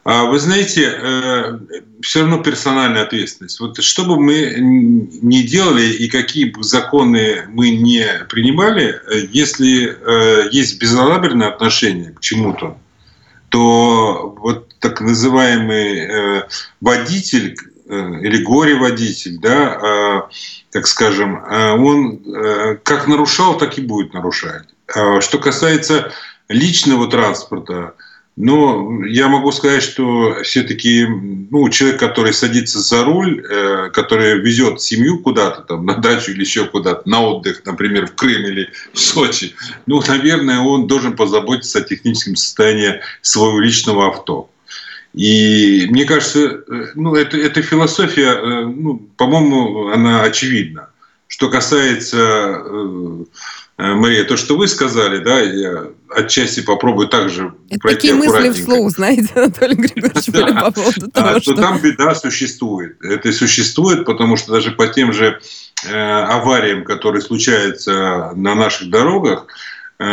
А 0.04 0.24
вы 0.24 0.38
знаете, 0.38 0.90
э, 0.90 1.58
все 2.00 2.20
равно 2.20 2.38
персональная 2.42 3.02
ответственность. 3.02 3.60
Вот 3.60 3.82
что 3.82 4.04
бы 4.04 4.18
мы 4.18 4.54
ни 4.56 5.42
делали 5.42 5.84
и 5.84 6.08
какие 6.08 6.46
бы 6.46 6.62
законы 6.62 7.44
мы 7.48 7.70
не 7.70 8.06
принимали, 8.30 8.94
э, 8.94 9.26
если 9.30 9.88
э, 9.88 10.48
есть 10.50 10.80
безалаберное 10.80 11.48
отношение 11.48 12.12
к 12.12 12.20
чему-то, 12.20 12.78
то 13.50 14.34
вот 14.38 14.74
так 14.80 15.00
называемый 15.00 16.42
водитель 16.80 17.56
или 17.86 18.42
горе-водитель, 18.42 19.38
да, 19.38 20.28
так 20.72 20.86
скажем, 20.88 21.40
он 21.48 22.18
как 22.82 23.06
нарушал, 23.06 23.56
так 23.56 23.78
и 23.78 23.82
будет 23.82 24.12
нарушать. 24.14 24.64
А 24.92 25.20
что 25.20 25.38
касается 25.38 26.12
личного 26.48 27.08
транспорта, 27.08 27.94
но 28.36 29.02
я 29.06 29.28
могу 29.28 29.50
сказать, 29.50 29.82
что 29.82 30.42
все-таки 30.42 31.06
ну, 31.06 31.68
человек, 31.70 31.98
который 31.98 32.34
садится 32.34 32.80
за 32.80 33.02
руль, 33.02 33.42
э, 33.42 33.90
который 33.90 34.38
везет 34.40 34.82
семью 34.82 35.20
куда-то, 35.20 35.62
там, 35.62 35.86
на 35.86 35.94
дачу 35.94 36.32
или 36.32 36.40
еще 36.40 36.66
куда-то, 36.66 37.08
на 37.08 37.22
отдых, 37.22 37.62
например, 37.64 38.06
в 38.06 38.14
Крым 38.14 38.42
или 38.42 38.68
в 38.92 38.98
Сочи, 38.98 39.54
ну, 39.86 40.02
наверное, 40.06 40.60
он 40.60 40.86
должен 40.86 41.16
позаботиться 41.16 41.78
о 41.78 41.82
техническом 41.82 42.36
состоянии 42.36 43.00
своего 43.22 43.58
личного 43.58 44.08
авто. 44.08 44.50
И 45.14 45.86
мне 45.88 46.04
кажется, 46.04 46.40
э, 46.40 46.86
ну, 46.94 47.14
это, 47.14 47.38
эта 47.38 47.62
философия, 47.62 48.32
э, 48.32 48.66
ну, 48.66 48.98
по-моему, 49.16 49.88
она 49.88 50.22
очевидна. 50.22 50.90
Что 51.26 51.48
касается 51.48 52.18
э, 52.18 53.24
Мария, 53.78 54.24
то, 54.24 54.38
что 54.38 54.56
вы 54.56 54.68
сказали, 54.68 55.18
да, 55.18 55.40
я 55.40 55.88
отчасти 56.08 56.60
попробую 56.60 57.08
также 57.08 57.54
Это 57.68 57.80
пройти 57.80 58.08
такие 58.08 58.14
мысли 58.14 58.50
вслух, 58.50 58.90
знаете, 58.90 59.28
Анатолий 59.34 59.74
Григорьевич, 59.74 60.26
да. 60.28 60.64
по 60.64 60.72
поводу 60.72 61.10
того, 61.10 61.28
а, 61.28 61.40
что... 61.40 61.54
там 61.54 61.78
беда 61.80 62.14
существует. 62.14 62.96
Это 63.02 63.32
существует, 63.32 64.06
потому 64.06 64.36
что 64.36 64.52
даже 64.52 64.70
по 64.70 64.86
тем 64.88 65.12
же 65.12 65.40
э, 65.86 65.94
авариям, 65.94 66.84
которые 66.84 67.20
случаются 67.20 68.32
на 68.34 68.54
наших 68.54 68.88
дорогах, 68.88 69.46
э, 69.98 70.04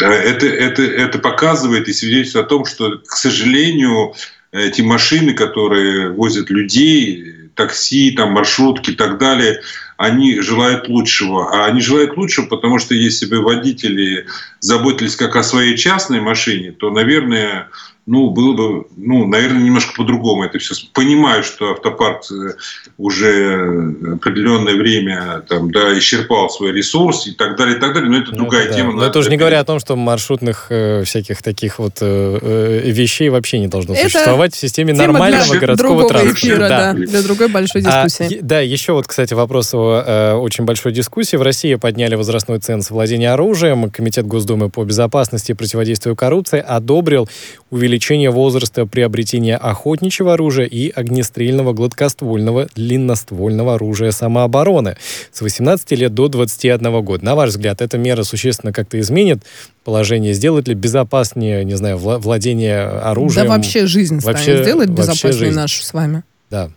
это, 0.00 0.46
это, 0.46 0.82
это 0.82 1.18
показывает 1.18 1.88
и 1.88 1.92
свидетельствует 1.92 2.46
о 2.46 2.48
том, 2.48 2.64
что, 2.64 3.00
к 3.06 3.16
сожалению, 3.16 4.14
эти 4.50 4.80
машины, 4.80 5.34
которые 5.34 6.10
возят 6.10 6.48
людей, 6.48 7.50
такси, 7.54 8.12
там, 8.12 8.32
маршрутки 8.32 8.92
и 8.92 8.94
так 8.94 9.18
далее, 9.18 9.60
они 10.02 10.40
желают 10.40 10.88
лучшего. 10.88 11.54
А 11.54 11.66
они 11.66 11.80
желают 11.80 12.16
лучшего, 12.16 12.46
потому 12.46 12.80
что 12.80 12.92
если 12.92 13.24
бы 13.26 13.40
водители 13.40 14.26
заботились 14.58 15.14
как 15.14 15.36
о 15.36 15.44
своей 15.44 15.76
частной 15.76 16.20
машине, 16.20 16.72
то, 16.72 16.90
наверное, 16.90 17.68
ну, 18.04 18.30
было 18.30 18.54
бы, 18.54 18.86
ну, 18.96 19.26
наверное, 19.28 19.62
немножко 19.62 19.94
по-другому 19.96 20.42
это 20.42 20.58
все. 20.58 20.74
Понимаю, 20.92 21.44
что 21.44 21.70
автопарк 21.70 22.22
э, 22.32 22.54
уже 22.98 23.94
определенное 24.14 24.74
время 24.74 25.44
там, 25.48 25.70
да, 25.70 25.96
исчерпал 25.96 26.50
свой 26.50 26.72
ресурс 26.72 27.28
и 27.28 27.32
так 27.32 27.56
далее, 27.56 27.76
и 27.76 27.80
так 27.80 27.94
далее, 27.94 28.10
но 28.10 28.18
это 28.18 28.32
ну, 28.32 28.38
другая 28.38 28.68
да. 28.68 28.74
тема. 28.74 28.92
Но 28.94 29.04
это 29.04 29.20
уже 29.20 29.30
не 29.30 29.36
говоря 29.36 29.60
о 29.60 29.64
том, 29.64 29.78
что 29.78 29.94
маршрутных 29.94 30.66
э, 30.70 31.04
всяких 31.04 31.42
таких 31.42 31.78
вот 31.78 31.98
э, 32.00 32.38
э 32.84 32.90
вещей 32.90 33.28
вообще 33.28 33.60
не 33.60 33.68
должно 33.68 33.94
это 33.94 34.02
существовать 34.02 34.54
в 34.54 34.58
системе 34.58 34.92
нормального 34.94 35.46
для 35.46 35.60
городского 35.60 36.08
транспорта. 36.08 36.40
Эфира, 36.40 36.68
да. 36.68 36.92
да, 36.92 36.94
для 36.94 37.22
другой 37.22 37.48
большой 37.48 37.82
а, 37.82 38.04
дискуссии. 38.04 38.38
А, 38.38 38.42
да, 38.42 38.60
еще 38.60 38.94
вот, 38.94 39.06
кстати, 39.06 39.32
вопрос 39.34 39.74
о 39.74 40.02
э, 40.04 40.32
очень 40.34 40.64
большой 40.64 40.90
дискуссии. 40.90 41.36
В 41.36 41.42
России 41.42 41.76
подняли 41.76 42.16
возрастной 42.16 42.58
ценз 42.58 42.90
владения 42.90 43.32
оружием. 43.32 43.90
Комитет 43.92 44.26
Госдумы 44.26 44.70
по 44.70 44.84
безопасности 44.84 45.52
и 45.52 45.54
противодействию 45.54 46.16
коррупции 46.16 46.58
одобрил 46.58 47.28
увеличение 47.70 47.91
увеличение 47.92 48.30
возраста 48.30 48.86
приобретения 48.86 49.54
охотничьего 49.56 50.32
оружия 50.32 50.64
и 50.64 50.88
огнестрельного 50.88 51.74
гладкоствольного 51.74 52.68
длинноствольного 52.74 53.74
оружия 53.74 54.12
самообороны 54.12 54.96
с 55.30 55.42
18 55.42 55.90
лет 55.92 56.14
до 56.14 56.28
21 56.28 57.02
года. 57.02 57.22
На 57.22 57.34
ваш 57.34 57.50
взгляд, 57.50 57.82
эта 57.82 57.98
мера 57.98 58.22
существенно 58.22 58.72
как-то 58.72 58.98
изменит 58.98 59.42
положение, 59.84 60.32
сделает 60.32 60.68
ли 60.68 60.74
безопаснее, 60.74 61.66
не 61.66 61.74
знаю, 61.74 61.98
владение 61.98 62.80
оружием? 62.82 63.46
Да 63.46 63.56
вообще 63.56 63.86
жизнь 63.86 64.20
вообще, 64.20 64.62
сделает 64.62 64.90
безопаснее 64.90 65.32
жизнь. 65.34 65.54
нашу 65.54 65.82
с 65.82 65.92
вами. 65.92 66.22
Да. 66.50 66.70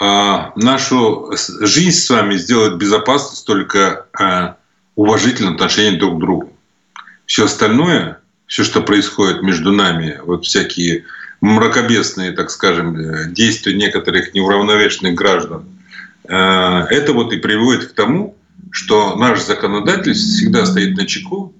А, 0.00 0.52
нашу 0.56 1.30
жизнь 1.60 1.98
с 1.98 2.08
вами 2.08 2.36
сделает 2.36 2.78
безопасность 2.78 3.46
только 3.46 4.06
а, 4.18 4.56
уважительное 4.94 5.52
отношение 5.52 5.98
друг 5.98 6.16
к 6.16 6.20
другу. 6.20 6.52
Все 7.26 7.44
остальное 7.44 8.18
все, 8.46 8.64
что 8.64 8.82
происходит 8.82 9.42
между 9.42 9.72
нами, 9.72 10.20
вот 10.24 10.44
всякие 10.44 11.04
мракобесные, 11.40 12.32
так 12.32 12.50
скажем, 12.50 12.96
э, 12.96 13.30
действия 13.30 13.74
некоторых 13.74 14.34
неуравновешенных 14.34 15.14
граждан, 15.14 15.66
э, 16.24 16.32
это 16.32 17.12
вот 17.12 17.32
и 17.32 17.36
приводит 17.36 17.86
к 17.86 17.92
тому, 17.94 18.36
что 18.70 19.16
наш 19.16 19.42
законодатель 19.42 20.14
всегда 20.14 20.66
стоит 20.66 20.96
на 20.96 21.06
чеку, 21.06 21.54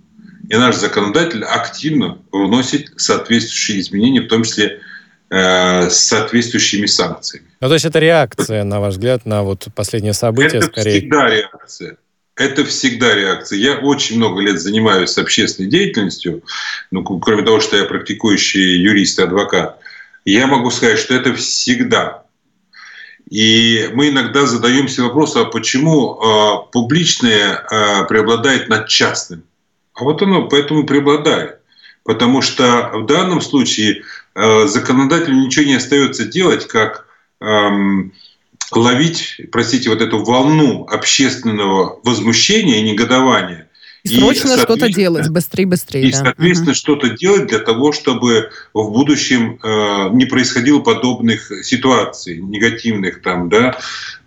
и 0.49 0.57
наш 0.57 0.77
законодатель 0.77 1.43
активно 1.43 2.19
вносит 2.31 2.93
соответствующие 2.97 3.81
изменения, 3.81 4.21
в 4.21 4.29
том 4.29 4.45
числе 4.45 4.81
э, 5.31 5.89
с 5.89 5.97
соответствующими 6.05 6.87
санкциями. 6.87 7.47
Ну, 7.61 7.69
то 7.69 7.75
есть 7.75 7.87
это 7.87 7.99
реакция, 7.99 8.65
на 8.65 8.81
ваш 8.81 8.95
взгляд, 8.95 9.25
на 9.25 9.43
вот 9.43 9.69
последнее 9.75 10.13
событие, 10.13 10.59
это 10.59 10.67
скорее? 10.67 11.01
всегда 11.01 11.29
реакция 11.29 11.97
это 12.37 12.65
всегда 12.65 13.15
реакция. 13.15 13.59
Я 13.59 13.77
очень 13.77 14.17
много 14.17 14.41
лет 14.41 14.61
занимаюсь 14.61 15.17
общественной 15.19 15.69
деятельностью, 15.69 16.43
ну, 16.91 17.05
кроме 17.05 17.43
того, 17.43 17.61
что 17.61 17.77
я 17.77 17.85
практикующий 17.85 18.81
юрист 18.81 19.19
и 19.19 19.23
адвокат. 19.23 19.79
Я 20.25 20.47
могу 20.47 20.71
сказать, 20.71 20.99
что 20.99 21.15
это 21.15 21.35
всегда. 21.35 22.25
И 23.31 23.91
мы 23.93 24.09
иногда 24.09 24.47
задаемся 24.47 25.03
вопросом, 25.03 25.43
а 25.43 25.51
почему 25.51 26.15
э, 26.15 26.71
публичное 26.73 27.65
э, 27.71 28.07
преобладает 28.07 28.69
над 28.69 28.89
частным? 28.89 29.45
А 29.95 30.05
вот 30.05 30.21
оно 30.23 30.49
поэтому 30.49 30.85
преобладает. 30.85 31.61
Потому 32.05 32.43
что 32.43 32.91
в 32.93 33.07
данном 33.07 33.41
случае 33.41 34.03
э, 34.35 34.67
законодателю 34.67 35.37
ничего 35.37 35.65
не 35.65 35.77
остается 35.77 36.27
делать, 36.27 36.67
как 36.69 37.07
эм, 37.41 38.13
ловить, 38.77 39.41
простите, 39.53 39.91
вот 39.91 40.01
эту 40.01 40.25
волну 40.25 40.87
общественного 40.87 42.01
возмущения 42.03 42.79
и 42.79 42.83
негодования 42.83 43.69
и 44.05 44.19
срочно 44.19 44.59
что-то 44.59 44.91
делать, 44.91 45.29
быстрее, 45.31 45.65
быстрее. 45.65 46.09
И, 46.09 46.13
да. 46.13 46.19
соответственно, 46.19 46.73
угу. 46.73 46.77
что-то 46.77 47.09
делать 47.11 47.47
для 47.47 47.59
того, 47.59 47.93
чтобы 47.93 48.51
в 48.75 48.91
будущем 48.91 49.59
э, 49.63 50.11
не 50.13 50.27
происходило 50.27 50.81
подобных 50.81 51.51
ситуаций, 51.65 52.37
негативных, 52.37 53.23
там, 53.23 53.49
да, 53.49 53.79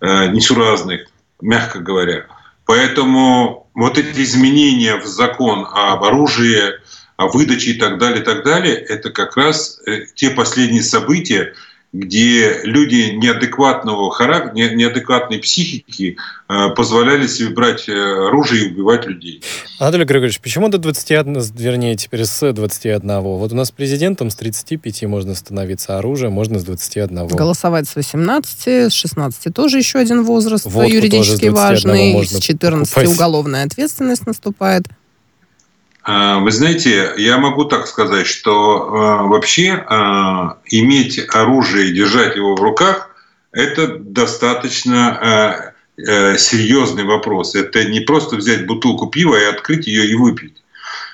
э, 0.01 0.27
несуразных, 0.29 1.07
мягко 1.41 1.79
говоря. 1.79 2.25
Поэтому 2.65 3.69
вот 3.75 3.99
эти 3.99 4.23
изменения 4.23 4.95
в 4.95 5.05
закон 5.05 5.67
об 5.71 6.03
оружии, 6.03 6.73
о 7.15 7.27
выдаче 7.27 7.71
и 7.71 7.73
так 7.75 7.99
далее, 7.99 8.21
и 8.21 8.25
так 8.25 8.43
далее, 8.43 8.75
это 8.75 9.11
как 9.11 9.37
раз 9.37 9.79
э, 9.85 10.05
те 10.15 10.31
последние 10.31 10.81
события, 10.81 11.53
где 11.93 12.61
люди 12.63 13.11
неадекватного 13.15 14.11
характера, 14.11 14.73
неадекватной 14.75 15.39
психики 15.39 16.17
э, 16.49 16.69
позволяли 16.75 17.27
себе 17.27 17.49
брать 17.49 17.87
э, 17.87 17.93
оружие 17.93 18.65
и 18.65 18.71
убивать 18.71 19.05
людей. 19.07 19.41
Анатолий 19.79 20.03
Григорьевич, 20.03 20.41
почему 20.41 20.67
до 20.67 20.79
21, 20.79 21.41
вернее, 21.55 21.95
теперь 21.95 22.25
с 22.25 22.51
21? 22.51 23.21
Вот 23.21 23.51
у 23.51 23.55
нас 23.55 23.71
президентом 23.71 24.29
с 24.29 24.35
35 24.35 25.03
можно 25.03 25.33
становиться 25.33 25.97
оружием, 25.97 26.33
можно 26.33 26.59
с 26.59 26.65
21. 26.65 27.27
Голосовать 27.27 27.87
с 27.87 27.95
18, 27.95 28.91
с 28.91 28.93
16 28.93 29.53
тоже 29.53 29.77
еще 29.77 29.99
один 29.99 30.23
возраст 30.23 30.65
Водку 30.65 30.91
юридически 30.91 31.47
важный, 31.47 32.25
с 32.25 32.39
14 32.39 32.93
покупать. 32.93 33.15
уголовная 33.15 33.65
ответственность 33.65 34.27
наступает. 34.27 34.83
А, 36.07 36.39
вы 36.39 36.51
знаете, 36.51 37.11
я 37.17 37.37
могу 37.37 37.65
так 37.65 37.85
сказать, 37.85 38.27
что 38.27 38.93
а, 38.93 39.23
вообще 39.23 39.73
а, 39.73 40.57
иметь 40.67 41.19
оружие 41.33 41.89
и 41.89 41.93
держать 41.93 42.37
его 42.37 42.55
в 42.55 42.61
руках– 42.61 43.09
это 43.51 43.97
достаточно 43.97 45.73
серьезный 45.97 47.05
вопрос. 47.05 47.55
Это 47.55 47.83
не 47.85 48.01
просто 48.01 48.35
взять 48.35 48.67
бутылку 48.67 49.07
пива 49.07 49.35
и 49.35 49.45
открыть 49.45 49.87
ее 49.87 50.07
и 50.07 50.13
выпить. 50.13 50.61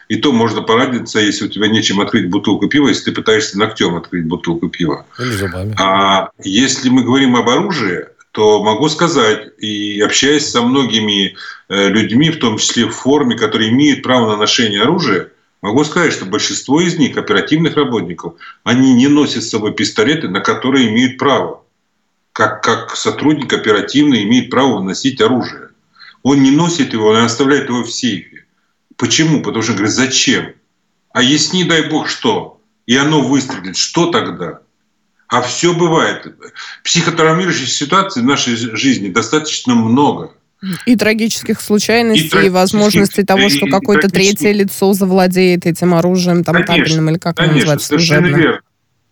И 0.10 0.18
то 0.18 0.34
можно 0.34 0.62
порадиться, 0.62 1.20
если 1.20 1.46
у 1.46 1.48
тебя 1.48 1.70
нечем 1.70 2.02
открыть 2.02 2.30
бутылку 2.30 2.68
пива, 2.68 2.90
если 2.90 3.06
ты 3.06 3.12
пытаешься 3.14 3.58
ногтем 3.58 3.96
открыть 3.96 4.26
бутылку 4.26 4.68
пива. 4.68 5.06
Или 5.20 5.32
зубами. 5.32 5.74
А 5.80 6.32
если 6.44 6.90
мы 6.90 7.04
говорим 7.04 7.38
об 7.38 7.48
оружии, 7.48 8.08
то 8.34 8.64
могу 8.64 8.90
сказать, 8.90 9.52
и 9.60 10.02
общаясь 10.02 10.50
со 10.50 10.64
многими 10.64 11.36
э, 11.70 11.88
людьми, 11.90 12.32
в 12.32 12.40
том 12.40 12.58
числе 12.58 12.88
в 12.88 12.96
форме, 12.96 13.38
которые 13.38 13.70
имеют 13.70 14.02
право 14.02 14.32
на 14.32 14.38
ношение 14.38 14.82
оружия, 14.82 15.32
могу 15.62 15.84
сказать, 15.84 16.14
что 16.14 16.26
большинство 16.26 16.82
из 16.82 16.98
них, 16.98 17.16
оперативных 17.16 17.76
работников, 17.76 18.34
они 18.64 18.96
не 18.96 19.08
носят 19.08 19.44
с 19.44 19.52
собой 19.52 19.74
пистолеты, 19.74 20.30
на 20.30 20.40
которые 20.40 20.90
имеют 20.90 21.20
право. 21.20 21.62
Как, 22.32 22.64
как 22.64 22.96
сотрудник 22.96 23.54
оперативно 23.54 24.16
имеет 24.24 24.50
право 24.50 24.82
носить 24.82 25.22
оружие. 25.22 25.70
Он 26.24 26.42
не 26.42 26.50
носит 26.50 26.94
его, 26.94 27.10
он 27.10 27.18
оставляет 27.18 27.70
его 27.70 27.84
в 27.84 27.92
сейфе. 27.92 28.46
Почему? 28.98 29.44
Потому 29.44 29.62
что 29.62 29.74
говорит, 29.74 29.94
зачем? 29.94 30.54
А 31.12 31.22
если 31.22 31.58
не 31.58 31.66
дай 31.66 31.88
бог 31.88 32.10
что, 32.10 32.60
и 32.88 32.96
оно 32.96 33.22
выстрелит, 33.22 33.78
что 33.78 34.08
тогда? 34.08 34.63
А 35.34 35.42
все 35.42 35.74
бывает. 35.74 36.28
Психотравмирующих 36.84 37.68
ситуаций 37.68 38.22
в 38.22 38.26
нашей 38.26 38.56
жизни 38.56 39.10
достаточно 39.10 39.74
много. 39.74 40.32
И 40.86 40.96
трагических 40.96 41.60
случайностей, 41.60 42.28
и, 42.28 42.30
трагических, 42.30 42.52
и 42.52 42.54
возможности 42.54 43.24
того, 43.24 43.50
что 43.50 43.66
какое-то 43.66 44.10
третье 44.10 44.52
лицо 44.52 44.94
завладеет 44.94 45.66
этим 45.66 45.96
оружием, 45.96 46.44
там, 46.44 46.56
конечно, 46.56 46.76
табельным, 46.76 47.10
или 47.10 47.18
как 47.18 47.36
конечно, 47.36 47.56
называется, 47.56 47.88
совершенно 47.88 48.28
верно. 48.28 48.60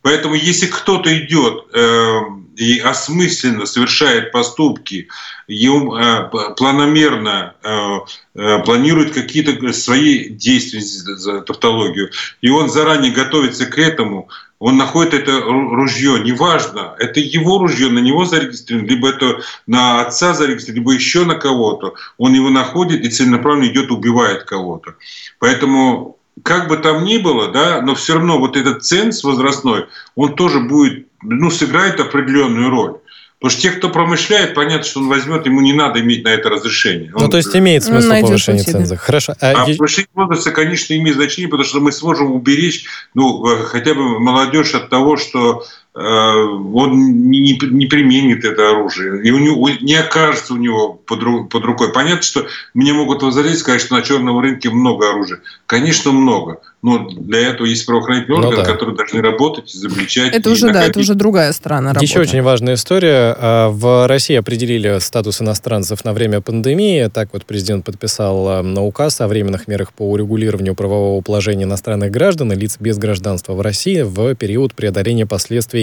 Поэтому 0.03 0.35
если 0.35 0.67
кто-то 0.67 1.09
идет 1.25 1.65
э, 1.73 2.19
и 2.55 2.79
осмысленно 2.79 3.65
совершает 3.65 4.31
поступки, 4.31 5.07
и 5.47 5.67
э, 5.67 6.29
планомерно 6.55 7.55
э, 7.63 7.97
э, 8.35 8.59
планирует 8.63 9.11
какие-то 9.11 9.73
свои 9.73 10.29
действия, 10.29 10.81
за 10.81 11.41
тавтологию, 11.41 12.11
и 12.41 12.49
он 12.49 12.69
заранее 12.69 13.11
готовится 13.11 13.65
к 13.65 13.77
этому, 13.79 14.29
он 14.61 14.77
находит 14.77 15.15
это 15.15 15.41
ружье, 15.41 16.19
неважно, 16.19 16.95
это 16.99 17.19
его 17.19 17.57
ружье, 17.57 17.89
на 17.89 17.97
него 17.97 18.25
зарегистрировано, 18.25 18.87
либо 18.87 19.09
это 19.09 19.41
на 19.65 20.01
отца 20.01 20.35
зарегистрировано, 20.35 20.79
либо 20.79 20.91
еще 20.93 21.25
на 21.25 21.33
кого-то. 21.33 21.95
Он 22.19 22.33
его 22.33 22.51
находит 22.51 23.03
и 23.03 23.09
целенаправленно 23.09 23.71
идет, 23.71 23.89
убивает 23.89 24.43
кого-то. 24.43 24.93
Поэтому 25.39 26.19
как 26.43 26.67
бы 26.67 26.77
там 26.77 27.05
ни 27.05 27.17
было, 27.17 27.47
да, 27.47 27.81
но 27.81 27.95
все 27.95 28.13
равно 28.13 28.37
вот 28.37 28.55
этот 28.55 28.83
ценз 28.83 29.23
возрастной, 29.23 29.87
он 30.13 30.35
тоже 30.35 30.59
будет, 30.59 31.07
ну, 31.23 31.49
сыграет 31.49 31.99
определенную 31.99 32.69
роль. 32.69 32.97
Потому 33.41 33.57
что 33.57 33.61
те, 33.63 33.71
кто 33.71 33.89
промышляет, 33.89 34.53
понятно, 34.53 34.83
что 34.83 34.99
он 34.99 35.07
возьмет, 35.07 35.47
ему 35.47 35.61
не 35.61 35.73
надо 35.73 35.99
иметь 35.99 36.23
на 36.23 36.29
это 36.29 36.47
разрешение. 36.47 37.09
Ну, 37.09 37.17
он, 37.17 37.23
ну, 37.23 37.29
то 37.29 37.37
есть 37.37 37.55
имеет 37.55 37.83
смысл 37.83 38.11
повышение 38.21 38.63
ценза. 38.63 38.97
Хорошо. 38.97 39.33
А, 39.41 39.63
а 39.63 39.65
повышение 39.65 40.09
возраста, 40.13 40.51
конечно, 40.51 40.93
имеет 40.93 41.15
значение, 41.15 41.49
потому 41.49 41.67
что 41.67 41.79
мы 41.79 41.91
сможем 41.91 42.31
уберечь 42.33 42.85
ну, 43.15 43.43
э, 43.47 43.63
хотя 43.63 43.95
бы 43.95 44.19
молодежь 44.19 44.75
от 44.75 44.89
того, 44.89 45.17
что 45.17 45.65
он 45.93 47.29
не, 47.29 47.57
не 47.59 47.85
применит 47.85 48.45
это 48.45 48.69
оружие, 48.69 49.23
и 49.23 49.31
у 49.31 49.39
него 49.39 49.69
не 49.81 49.95
окажется 49.95 50.53
у 50.53 50.57
него 50.57 50.93
под, 50.93 51.49
под 51.49 51.65
рукой. 51.65 51.91
Понятно, 51.91 52.21
что 52.21 52.47
мне 52.73 52.93
могут 52.93 53.23
возразить, 53.23 53.59
сказать, 53.59 53.81
что 53.81 53.95
на 53.95 54.01
черном 54.01 54.39
рынке 54.39 54.69
много 54.69 55.09
оружия. 55.09 55.39
Конечно, 55.65 56.11
много. 56.11 56.59
Но 56.81 57.09
для 57.09 57.49
этого 57.49 57.67
есть 57.67 57.85
правоохранительные 57.85 58.41
ну, 58.41 58.47
органы, 58.47 58.65
да. 58.65 58.71
которые 58.71 58.95
должны 58.95 59.21
работать, 59.21 59.75
изобличать. 59.75 60.33
Это 60.33 60.49
уже, 60.49 60.65
находить. 60.65 60.87
да, 60.87 60.89
это 60.89 60.99
уже 60.99 61.13
другая 61.13 61.51
сторона 61.53 61.89
работы. 61.89 62.05
Еще 62.05 62.19
очень 62.19 62.41
важная 62.41 62.73
история. 62.73 63.35
А, 63.37 63.69
в 63.69 64.07
России 64.07 64.35
определили 64.35 64.97
статус 64.99 65.41
иностранцев 65.41 66.03
на 66.03 66.13
время 66.13 66.41
пандемии. 66.41 67.07
Так 67.13 67.29
вот 67.33 67.45
президент 67.45 67.85
подписал 67.85 68.47
а, 68.47 68.63
на 68.63 68.83
указ 68.83 69.21
о 69.21 69.27
временных 69.27 69.67
мерах 69.67 69.93
по 69.93 70.09
урегулированию 70.09 70.73
правового 70.73 71.21
положения 71.21 71.65
иностранных 71.65 72.09
граждан 72.09 72.51
и 72.53 72.55
лиц 72.55 72.77
без 72.79 72.97
гражданства 72.97 73.53
в 73.53 73.61
России 73.61 74.01
в 74.01 74.33
период 74.33 74.73
преодоления 74.73 75.27
последствий 75.27 75.80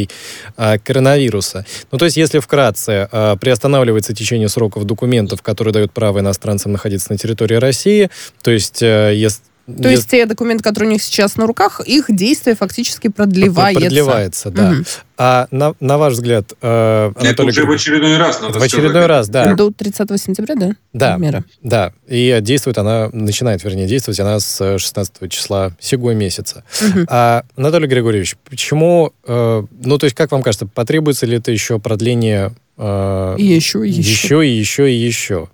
а, 0.57 0.79
коронавируса. 0.79 1.65
Ну, 1.91 1.99
то 1.99 2.05
есть, 2.05 2.17
если 2.17 2.39
вкратце, 2.39 3.09
приостанавливается 3.41 4.15
течение 4.15 4.49
сроков 4.49 4.85
документов, 4.85 5.43
которые 5.43 5.73
дают 5.73 5.93
право 5.93 6.21
иностранцам 6.21 6.73
находиться 6.73 7.11
на 7.11 7.19
территории 7.19 7.57
России, 7.57 8.11
то 8.43 8.51
есть, 8.51 8.83
если 8.83 9.41
то 9.69 9.89
есть 9.89 10.09
те 10.09 10.25
документы, 10.25 10.65
которые 10.65 10.89
у 10.89 10.93
них 10.93 11.03
сейчас 11.03 11.37
на 11.37 11.47
руках, 11.47 11.81
их 11.85 12.07
действие 12.09 12.57
фактически 12.57 13.09
продлевается. 13.09 13.81
Продлевается, 13.81 14.51
да. 14.51 14.71
Угу. 14.71 14.85
А 15.19 15.47
на, 15.51 15.75
на 15.81 15.99
ваш 15.99 16.15
взгляд, 16.15 16.53
э, 16.63 17.13
Анатолий 17.15 17.51
уже 17.51 17.67
в 17.67 17.71
очередной 17.71 18.17
раз 18.17 18.41
надо 18.41 18.59
В 18.59 18.63
очередной 18.63 18.91
сказать. 18.91 19.09
раз, 19.09 19.29
да. 19.29 19.55
До 19.55 19.71
30 19.71 20.21
сентября, 20.21 20.55
да? 20.55 20.71
Да, 20.93 21.17
Мера. 21.17 21.45
да. 21.63 21.93
И 22.07 22.39
действует 22.41 22.79
она, 22.79 23.11
начинает, 23.13 23.63
вернее, 23.63 23.87
действовать 23.87 24.21
она 24.21 24.41
с 24.41 24.79
16 24.79 25.31
числа 25.31 25.73
сего 25.81 26.13
месяца. 26.13 26.65
Угу. 26.81 27.07
А, 27.09 27.43
Анатолий 27.57 27.89
Григорьевич, 27.89 28.37
почему, 28.49 29.13
э, 29.27 29.63
ну, 29.85 29.99
то 29.99 30.05
есть, 30.05 30.17
как 30.17 30.33
вам 30.33 30.43
кажется, 30.43 30.67
потребуется 30.67 31.27
ли 31.27 31.37
это 31.37 31.51
еще 31.51 31.79
продление 31.79 32.55
э, 32.79 33.35
и 33.39 33.45
еще, 33.45 33.87
и 33.87 33.91
еще. 33.91 34.11
Еще, 34.11 34.47
и 34.47 34.51
еще, 34.51 34.91
и 34.91 34.95
еще. 34.95 35.49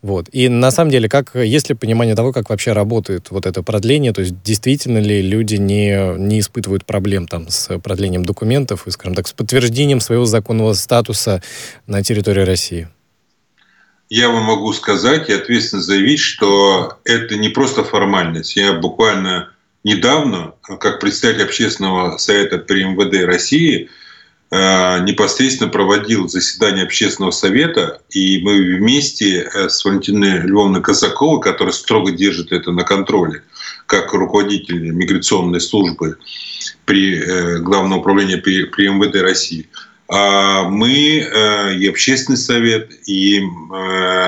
Вот. 0.00 0.28
И 0.32 0.48
на 0.48 0.70
самом 0.70 0.90
деле, 0.90 1.08
как, 1.08 1.34
есть 1.34 1.68
ли 1.68 1.74
понимание 1.74 2.14
того, 2.14 2.32
как 2.32 2.48
вообще 2.50 2.72
работает 2.72 3.30
вот 3.30 3.46
это 3.46 3.62
продление? 3.62 4.12
То 4.12 4.22
есть 4.22 4.42
действительно 4.42 4.98
ли 4.98 5.20
люди 5.20 5.56
не, 5.56 6.16
не 6.18 6.40
испытывают 6.40 6.86
проблем 6.86 7.26
там, 7.26 7.48
с 7.48 7.78
продлением 7.80 8.24
документов 8.24 8.86
и, 8.86 8.90
скажем 8.90 9.14
так, 9.14 9.28
с 9.28 9.32
подтверждением 9.32 10.00
своего 10.00 10.24
законного 10.24 10.72
статуса 10.72 11.42
на 11.86 12.02
территории 12.02 12.42
России? 12.42 12.88
Я 14.08 14.30
вам 14.30 14.44
могу 14.44 14.72
сказать 14.72 15.28
и 15.28 15.34
ответственно 15.34 15.82
заявить, 15.82 16.20
что 16.20 16.98
это 17.04 17.36
не 17.36 17.50
просто 17.50 17.84
формальность. 17.84 18.56
Я 18.56 18.72
буквально 18.72 19.50
недавно, 19.84 20.54
как 20.62 21.00
представитель 21.00 21.44
общественного 21.44 22.16
совета 22.16 22.58
при 22.58 22.84
МВД 22.84 23.24
России, 23.26 23.90
непосредственно 24.50 25.68
проводил 25.68 26.26
заседание 26.28 26.84
общественного 26.84 27.32
совета, 27.32 28.00
и 28.08 28.40
мы 28.42 28.76
вместе 28.78 29.42
э, 29.42 29.68
с 29.68 29.84
Валентиной 29.84 30.40
Львовной 30.40 30.80
Казаковой, 30.80 31.42
которая 31.42 31.74
строго 31.74 32.12
держит 32.12 32.50
это 32.50 32.72
на 32.72 32.84
контроле, 32.84 33.42
как 33.86 34.12
руководитель 34.14 34.90
миграционной 34.90 35.60
службы 35.60 36.16
при 36.86 37.18
э, 37.18 37.58
Главном 37.58 37.98
управлении 37.98 38.36
при, 38.36 38.88
МВД 38.88 39.16
России, 39.20 39.68
а 40.10 40.62
мы, 40.62 40.90
и 41.78 41.86
общественный 41.86 42.38
совет, 42.38 42.90
и 43.06 43.42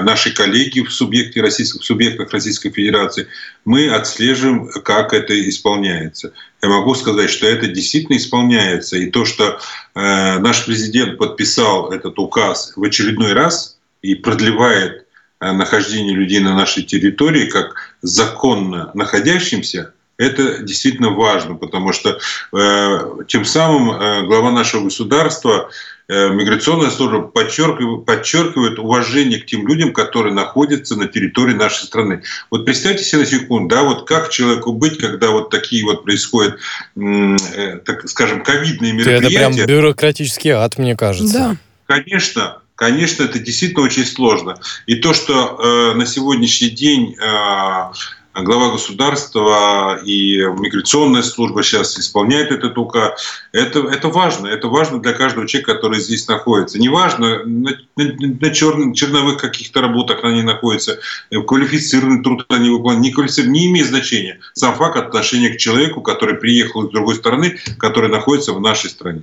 наши 0.03 0.31
коллеги 0.31 0.81
в 0.81 0.93
субъекте 0.93 1.41
российских 1.41 1.83
субъектах 1.83 2.31
Российской 2.33 2.69
Федерации, 2.69 3.29
мы 3.65 3.89
отслеживаем, 3.89 4.69
как 4.85 5.15
это 5.15 5.33
исполняется. 5.49 6.35
Я 6.63 6.69
могу 6.69 6.95
сказать, 6.95 7.31
что 7.31 7.47
это 7.47 7.67
действительно 7.67 8.17
исполняется. 8.17 8.97
И 8.97 9.11
то, 9.11 9.25
что 9.25 9.59
наш 9.95 10.67
президент 10.67 11.17
подписал 11.17 11.91
этот 11.91 12.19
указ 12.19 12.73
в 12.77 12.85
очередной 12.85 13.33
раз 13.33 13.79
и 14.03 14.15
продлевает 14.15 15.07
нахождение 15.41 16.15
людей 16.15 16.41
на 16.41 16.55
нашей 16.55 16.83
территории 16.83 17.47
как 17.47 17.75
законно 18.03 18.91
находящимся, 18.95 19.95
это 20.21 20.63
действительно 20.63 21.11
важно, 21.11 21.55
потому 21.55 21.95
что 21.95 22.19
э, 22.53 23.25
тем 23.27 23.47
самым 23.47 23.91
э, 23.91 24.27
глава 24.27 24.51
нашего 24.53 24.85
государства, 24.85 25.71
э, 25.71 26.00
миграционная 26.11 26.91
служба 26.91 27.21
подчеркивает, 27.21 28.05
подчеркивает 28.05 28.79
уважение 28.79 29.39
к 29.41 29.47
тем 29.47 29.67
людям, 29.67 29.93
которые 29.93 30.35
находятся 30.35 30.97
на 30.97 31.07
территории 31.07 31.55
нашей 31.55 31.85
страны. 31.85 32.23
Вот 32.51 32.65
представьте 32.65 33.05
себе 33.05 33.21
на 33.21 33.27
секунду, 33.27 33.75
да, 33.75 33.85
вот 33.85 34.09
как 34.09 34.31
человеку 34.31 34.73
быть, 34.73 34.99
когда 34.99 35.31
вот 35.31 35.51
такие 35.51 35.85
вот 35.85 36.03
происходят, 36.05 36.59
э, 36.97 37.81
так 37.85 38.09
скажем, 38.09 38.43
ковидные 38.43 38.93
мероприятия. 38.93 39.37
Это 39.37 39.55
прям 39.55 39.67
бюрократический 39.67 40.51
ад, 40.51 40.79
мне 40.79 40.97
кажется. 40.97 41.33
Да. 41.33 41.57
Конечно, 41.87 42.59
конечно, 42.75 43.25
это 43.25 43.39
действительно 43.39 43.85
очень 43.85 44.05
сложно. 44.05 44.59
И 44.87 44.97
то, 44.97 45.13
что 45.13 45.93
э, 45.93 45.97
на 45.97 46.07
сегодняшний 46.07 46.71
день 46.71 47.15
э, 47.15 47.93
глава 48.35 48.73
государства 48.73 50.01
и 50.05 50.37
миграционная 50.37 51.23
служба 51.23 51.63
сейчас 51.63 51.99
исполняет 51.99 52.53
этот 52.53 52.79
указ. 52.79 53.21
Это, 53.53 53.81
это 53.81 54.09
важно. 54.09 54.47
Это 54.47 54.69
важно 54.69 55.01
для 55.01 55.13
каждого 55.13 55.47
человека, 55.47 55.75
который 55.75 56.01
здесь 56.01 56.29
находится. 56.29 56.79
Неважно, 56.79 57.45
на, 57.45 57.71
на, 57.97 58.05
на 58.17 58.51
черных, 58.51 58.97
черновых 58.97 59.39
каких-то 59.39 59.81
работах 59.81 60.25
они 60.25 60.43
находятся, 60.43 61.01
квалифицированный 61.31 62.23
труд 62.23 62.47
они 62.49 62.71
выполняют, 62.71 63.03
не 63.03 63.13
квалифицированный, 63.13 63.59
не 63.59 63.67
имеет 63.67 63.89
значения. 63.89 64.39
Сам 64.55 64.75
факт 64.77 64.97
отношения 64.97 65.51
к 65.51 65.59
человеку, 65.59 66.01
который 66.01 66.37
приехал 66.37 66.85
из 66.85 66.91
другой 66.91 67.17
страны, 67.17 67.59
который 67.79 68.11
находится 68.11 68.53
в 68.53 68.61
нашей 68.61 68.91
стране. 68.91 69.23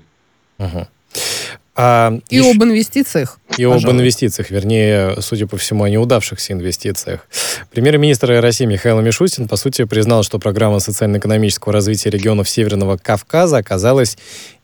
Угу. 0.60 0.88
А, 1.80 2.12
и 2.30 2.38
еще... 2.38 2.52
об 2.52 2.64
инвестициях. 2.64 3.40
И 3.58 3.64
об 3.64 3.90
инвестициях, 3.90 4.50
вернее, 4.50 5.16
судя 5.22 5.48
по 5.48 5.58
всему, 5.58 5.84
о 5.84 5.90
неудавшихся 5.90 6.54
инвестициях. 6.54 7.28
Премьер-министр 7.72 8.40
России 8.42 8.66
Михаил 8.66 9.02
Мишустин, 9.02 9.48
по 9.48 9.56
сути, 9.56 9.86
признал, 9.86 10.24
что 10.24 10.40
программа 10.40 10.80
социально-экономического 10.80 11.74
развития 11.74 12.10
регионов 12.10 12.50
Северного 12.50 12.98
Кавказа 12.98 13.58
оказалась 13.58 14.18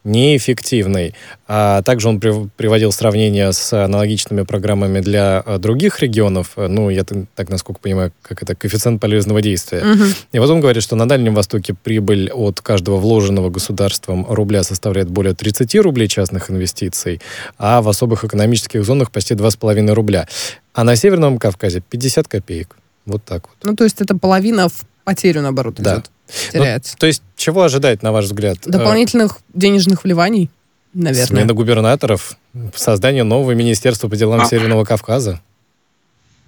неэффективной. 0.03 1.15
А 1.47 1.82
также 1.82 2.10
он 2.10 2.19
приводил 2.19 2.91
сравнение 2.91 3.53
с 3.53 3.73
аналогичными 3.73 4.41
программами 4.41 4.99
для 4.99 5.39
а, 5.39 5.58
других 5.60 6.01
регионов. 6.01 6.51
Ну, 6.56 6.89
я 6.89 7.03
так, 7.03 7.49
насколько 7.49 7.79
понимаю, 7.79 8.12
как 8.21 8.43
это 8.43 8.56
коэффициент 8.56 8.99
полезного 8.99 9.41
действия. 9.41 9.79
Угу. 9.79 10.03
И 10.34 10.39
вот 10.39 10.49
он 10.49 10.60
говорит, 10.60 10.84
что 10.84 10.95
на 10.95 11.08
Дальнем 11.08 11.36
Востоке 11.36 11.73
прибыль 11.73 12.32
от 12.32 12.60
каждого 12.62 12.97
вложенного 12.97 13.49
государством 13.49 14.25
рубля 14.27 14.63
составляет 14.63 15.10
более 15.10 15.34
30 15.34 15.75
рублей 15.75 16.08
частных 16.08 16.49
инвестиций, 16.51 17.21
а 17.58 17.82
в 17.82 17.88
особых 17.88 18.25
экономических 18.25 18.83
зонах 18.86 19.12
почти 19.12 19.34
2,5 19.34 19.93
рубля. 19.93 20.28
А 20.74 20.84
на 20.84 20.96
Северном 20.96 21.38
Кавказе 21.38 21.82
50 21.82 22.28
копеек. 22.28 22.76
Вот 23.06 23.24
так 23.24 23.43
вот. 23.48 23.58
Ну, 23.63 23.76
то 23.76 23.84
есть 23.84 24.02
это 24.02 24.15
половина 24.15 24.69
в 24.69 24.86
потерю, 25.04 25.41
наоборот, 25.41 25.76
да. 25.78 25.96
идет 25.96 26.10
теряется. 26.52 26.93
Ну, 26.96 27.00
то 27.00 27.08
есть 27.08 27.24
чего 27.36 27.63
ожидать, 27.63 28.04
на 28.04 28.12
ваш 28.12 28.26
взгляд? 28.26 28.58
Дополнительных 28.65 29.38
денежных 29.54 30.04
вливаний, 30.04 30.50
наверное. 30.93 31.26
Смена 31.26 31.54
губернаторов, 31.54 32.38
создание 32.76 33.24
нового 33.24 33.52
министерства 33.52 34.08
по 34.08 34.15
делам 34.15 34.41
а. 34.41 34.46
Северного 34.46 34.86
Кавказа? 34.86 35.41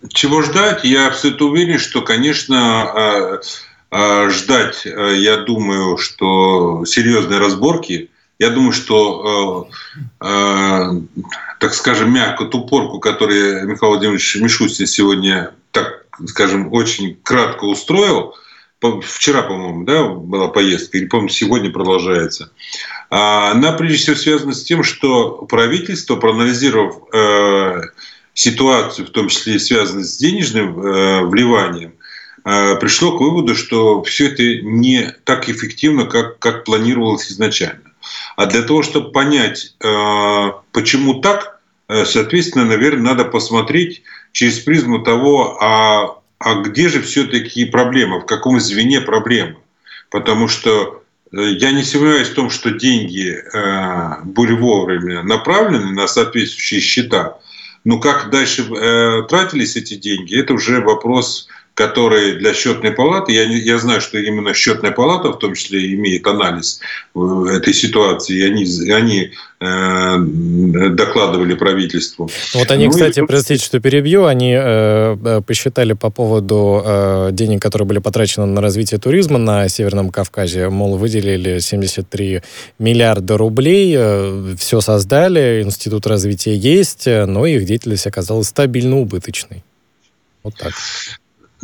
Чего 0.09 0.41
ждать? 0.41 0.83
Я 0.83 1.07
абсолютно 1.07 1.47
уверен, 1.47 1.79
что, 1.79 2.01
конечно, 2.01 2.83
а, 2.83 3.41
а, 3.89 4.29
ждать, 4.29 4.85
я 4.85 5.37
думаю, 5.37 5.97
что 5.97 6.85
серьезные 6.85 7.39
разборки. 7.39 8.09
Я 8.37 8.49
думаю, 8.49 8.73
что, 8.73 9.69
так 10.19 11.73
скажем, 11.73 12.13
мягкую 12.13 12.49
тупорку, 12.49 12.99
которую 12.99 13.65
Михаил 13.67 13.93
Владимирович 13.93 14.35
Мишустин 14.35 14.87
сегодня, 14.87 15.53
так 15.71 16.05
скажем, 16.27 16.73
очень 16.73 17.17
кратко 17.23 17.65
устроил– 17.65 18.35
вчера, 19.01 19.43
по-моему, 19.43 19.83
да, 19.83 20.03
была 20.05 20.47
поездка, 20.47 20.97
или, 20.97 21.05
по-моему, 21.05 21.29
сегодня 21.29 21.71
продолжается. 21.71 22.51
А, 23.09 23.51
она, 23.51 23.71
прежде 23.73 23.97
всего, 23.97 24.15
связана 24.15 24.53
с 24.53 24.63
тем, 24.63 24.83
что 24.83 25.45
правительство, 25.49 26.15
проанализировав 26.15 26.95
э, 27.13 27.81
ситуацию, 28.33 29.07
в 29.07 29.11
том 29.11 29.29
числе 29.29 29.59
связанную 29.59 30.05
с 30.05 30.17
денежным 30.17 30.79
э, 30.79 31.25
вливанием, 31.25 31.93
э, 32.43 32.75
пришло 32.77 33.17
к 33.17 33.21
выводу, 33.21 33.55
что 33.55 34.03
все 34.03 34.27
это 34.27 34.43
не 34.43 35.13
так 35.23 35.49
эффективно, 35.49 36.05
как, 36.05 36.39
как 36.39 36.63
планировалось 36.63 37.31
изначально. 37.31 37.84
А 38.35 38.45
для 38.47 38.63
того, 38.63 38.83
чтобы 38.83 39.11
понять, 39.11 39.75
э, 39.81 40.51
почему 40.71 41.15
так, 41.21 41.61
э, 41.87 42.05
соответственно, 42.05 42.65
наверное, 42.65 43.13
надо 43.13 43.25
посмотреть 43.25 44.03
через 44.31 44.59
призму 44.59 44.99
того, 44.99 45.57
а 45.61 46.19
а 46.37 46.55
где 46.55 46.89
же 46.89 47.01
все-таки 47.01 47.63
проблема, 47.65 48.19
в 48.19 48.25
каком 48.25 48.59
звене 48.59 48.99
проблема? 48.99 49.55
Потому 50.11 50.49
что 50.49 51.01
э, 51.31 51.41
я 51.41 51.71
не 51.71 51.81
сомневаюсь 51.81 52.27
в 52.27 52.35
том, 52.35 52.49
что 52.49 52.71
деньги 52.71 53.41
были 54.25 54.51
вовремя 54.51 55.23
направлены 55.23 55.91
на 55.93 56.07
соответствующие 56.07 56.81
счета, 56.81 57.37
но 57.85 57.99
как 57.99 58.29
дальше 58.31 58.65
тратились 59.29 59.77
эти 59.77 59.93
деньги, 59.93 60.37
это 60.37 60.53
уже 60.53 60.81
вопрос 60.81 61.47
которые 61.75 62.35
для 62.35 62.53
счетной 62.53 62.91
палаты, 62.91 63.33
я, 63.33 63.45
не, 63.45 63.57
я 63.57 63.77
знаю, 63.79 63.99
что 63.99 64.17
именно 64.17 64.53
счетная 64.53 64.91
палата 64.91 65.33
в 65.33 65.39
том 65.39 65.55
числе 65.55 65.93
имеет 65.93 66.25
анализ 66.25 66.79
этой 67.13 67.73
ситуации, 67.73 68.37
и 68.37 68.43
они, 68.43 68.63
они 68.93 69.31
э, 69.59 70.17
докладывали 70.91 71.53
правительству. 71.53 72.29
Вот 72.53 72.71
они, 72.71 72.85
ну, 72.85 72.91
кстати, 72.91 73.19
и... 73.19 73.25
простите, 73.25 73.63
что 73.65 73.81
перебью, 73.81 74.23
они 74.23 74.53
э, 74.53 75.17
э, 75.21 75.41
посчитали 75.45 75.91
по 75.91 76.09
поводу 76.09 76.81
э, 76.83 77.29
денег, 77.33 77.61
которые 77.61 77.85
были 77.85 77.99
потрачены 77.99 78.45
на 78.45 78.61
развитие 78.61 78.97
туризма 78.97 79.37
на 79.37 79.67
Северном 79.67 80.11
Кавказе, 80.11 80.69
мол, 80.69 80.95
выделили 80.95 81.59
73 81.59 82.41
миллиарда 82.79 83.37
рублей, 83.37 83.93
э, 83.97 84.55
все 84.57 84.79
создали, 84.79 85.61
институт 85.61 86.07
развития 86.07 86.55
есть, 86.55 87.05
но 87.05 87.45
их 87.45 87.65
деятельность 87.65 88.07
оказалась 88.07 88.47
стабильно 88.47 88.97
убыточной. 88.97 89.65
Вот 90.41 90.55
так. 90.55 90.71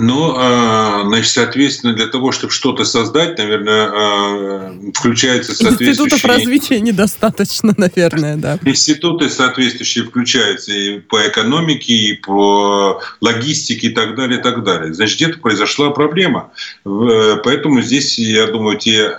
Ну, 0.03 0.33
а, 0.35 1.03
значит, 1.05 1.31
соответственно, 1.31 1.93
для 1.93 2.07
того, 2.07 2.31
чтобы 2.31 2.51
что-то 2.51 2.85
создать, 2.85 3.37
наверное, 3.37 3.87
а, 3.87 4.75
включается 4.95 5.53
соответствующие... 5.53 5.91
Институтов 5.91 6.25
развития 6.25 6.79
недостаточно, 6.79 7.75
наверное, 7.77 8.35
да. 8.35 8.57
Институты 8.65 9.29
соответствующие 9.29 10.05
включаются 10.05 10.73
и 10.73 10.99
по 11.01 11.27
экономике, 11.27 11.93
и 11.93 12.13
по 12.13 12.99
логистике, 13.21 13.89
и 13.89 13.93
так 13.93 14.15
далее, 14.15 14.39
и 14.39 14.41
так 14.41 14.63
далее. 14.63 14.91
Значит, 14.91 15.17
где-то 15.17 15.39
произошла 15.39 15.91
проблема. 15.91 16.51
Поэтому 16.83 17.81
здесь, 17.81 18.17
я 18.17 18.47
думаю, 18.47 18.79
те 18.79 19.15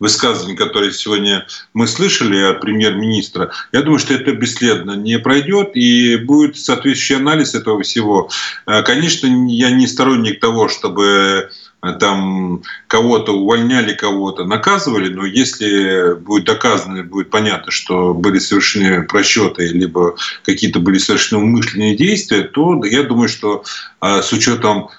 высказывания, 0.00 0.56
которые 0.56 0.92
сегодня 0.92 1.46
мы 1.72 1.86
слышали 1.86 2.42
от 2.42 2.60
премьер-министра, 2.60 3.50
я 3.72 3.82
думаю, 3.82 3.98
что 3.98 4.14
это 4.14 4.32
бесследно 4.32 4.92
не 4.92 5.18
пройдет 5.18 5.70
и 5.74 6.16
будет 6.16 6.56
соответствующий 6.56 7.16
анализ 7.16 7.54
этого 7.54 7.82
всего. 7.82 8.30
Э, 8.66 8.82
конечно, 8.82 9.26
я 9.48 9.70
не 9.70 9.86
сторонник 9.86 10.40
того, 10.40 10.68
чтобы 10.68 11.50
э, 11.82 11.92
там 12.00 12.62
кого-то 12.88 13.32
увольняли, 13.32 13.94
кого-то 13.94 14.44
наказывали, 14.44 15.08
но 15.08 15.24
если 15.24 16.14
будет 16.14 16.44
доказано, 16.44 17.02
будет 17.04 17.30
понятно, 17.30 17.70
что 17.70 18.14
были 18.14 18.38
совершены 18.38 19.04
просчеты, 19.04 19.68
либо 19.68 20.16
какие-то 20.44 20.80
были 20.80 20.98
совершены 20.98 21.42
умышленные 21.42 21.96
действия, 21.96 22.42
то 22.42 22.84
я 22.84 23.04
думаю, 23.04 23.28
что 23.28 23.64
э, 24.00 24.22
с 24.22 24.32
учетом 24.32 24.90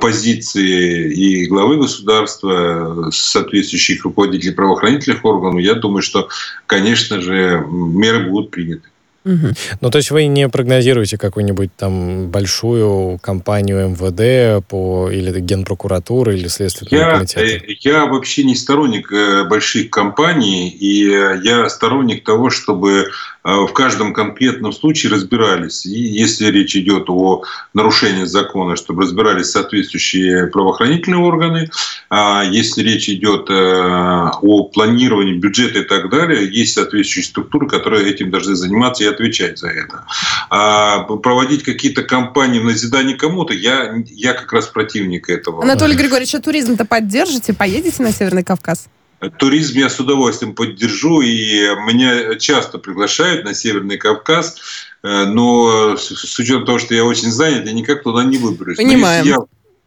позиции 0.00 1.12
и 1.12 1.46
главы 1.46 1.78
государства, 1.78 3.10
соответствующих 3.10 4.04
руководителей 4.04 4.52
правоохранительных 4.52 5.24
органов, 5.24 5.60
я 5.60 5.74
думаю, 5.74 6.02
что, 6.02 6.28
конечно 6.66 7.20
же, 7.20 7.64
меры 7.68 8.30
будут 8.30 8.50
приняты. 8.50 8.88
Угу. 9.24 9.54
Ну, 9.80 9.90
то 9.90 9.98
есть 9.98 10.10
вы 10.10 10.26
не 10.26 10.48
прогнозируете 10.48 11.16
какую-нибудь 11.16 11.70
там 11.76 12.28
большую 12.28 13.18
компанию 13.18 13.88
МВД 13.88 14.64
по, 14.66 15.10
или 15.10 15.40
Генпрокуратуры, 15.40 16.36
или 16.36 16.46
Следственного 16.48 16.94
я, 16.94 17.16
комитета? 17.16 17.40
Э, 17.40 17.60
я 17.80 18.06
вообще 18.06 18.44
не 18.44 18.54
сторонник 18.54 19.10
э, 19.10 19.44
больших 19.44 19.88
компаний, 19.90 20.68
и 20.68 21.08
я 21.08 21.68
сторонник 21.70 22.22
того, 22.24 22.50
чтобы 22.50 23.06
в 23.44 23.68
каждом 23.74 24.14
конкретном 24.14 24.72
случае 24.72 25.12
разбирались. 25.12 25.84
И 25.84 25.90
если 26.00 26.46
речь 26.46 26.74
идет 26.74 27.10
о 27.10 27.42
нарушении 27.74 28.24
закона, 28.24 28.74
чтобы 28.74 29.02
разбирались 29.02 29.50
соответствующие 29.50 30.46
правоохранительные 30.46 31.20
органы, 31.20 31.70
а 32.08 32.42
если 32.42 32.82
речь 32.82 33.08
идет 33.10 33.50
о 33.50 34.64
планировании 34.72 35.34
бюджета 35.34 35.80
и 35.80 35.84
так 35.84 36.08
далее, 36.08 36.48
есть 36.50 36.72
соответствующие 36.72 37.24
структуры, 37.24 37.68
которые 37.68 38.10
этим 38.10 38.30
должны 38.30 38.54
заниматься 38.54 39.04
и 39.04 39.08
отвечать 39.08 39.58
за 39.58 39.68
это. 39.68 40.04
А 40.48 41.00
проводить 41.00 41.64
какие-то 41.64 42.02
кампании 42.02 42.60
в 42.60 42.64
назидание 42.64 43.16
кому-то, 43.16 43.52
я, 43.52 43.94
я 44.06 44.32
как 44.32 44.52
раз 44.54 44.68
противник 44.68 45.28
этого. 45.28 45.62
Анатолий 45.62 45.96
Григорьевич, 45.96 46.34
а 46.34 46.40
туризм-то 46.40 46.86
поддержите? 46.86 47.52
Поедете 47.52 48.02
на 48.02 48.10
Северный 48.10 48.42
Кавказ? 48.42 48.86
Туризм 49.30 49.78
я 49.78 49.88
с 49.88 49.98
удовольствием 50.00 50.54
поддержу, 50.54 51.20
и 51.20 51.60
меня 51.86 52.36
часто 52.36 52.78
приглашают 52.78 53.44
на 53.44 53.54
Северный 53.54 53.98
Кавказ, 53.98 54.56
э, 55.02 55.24
но 55.26 55.96
с 55.96 56.38
учетом 56.38 56.64
того, 56.64 56.78
что 56.78 56.94
я 56.94 57.04
очень 57.04 57.30
занят, 57.30 57.66
я 57.66 57.72
никак 57.72 58.02
туда 58.02 58.24
не 58.24 58.38
выберусь. 58.38 58.76
Понимаем. 58.76 59.24
я 59.24 59.36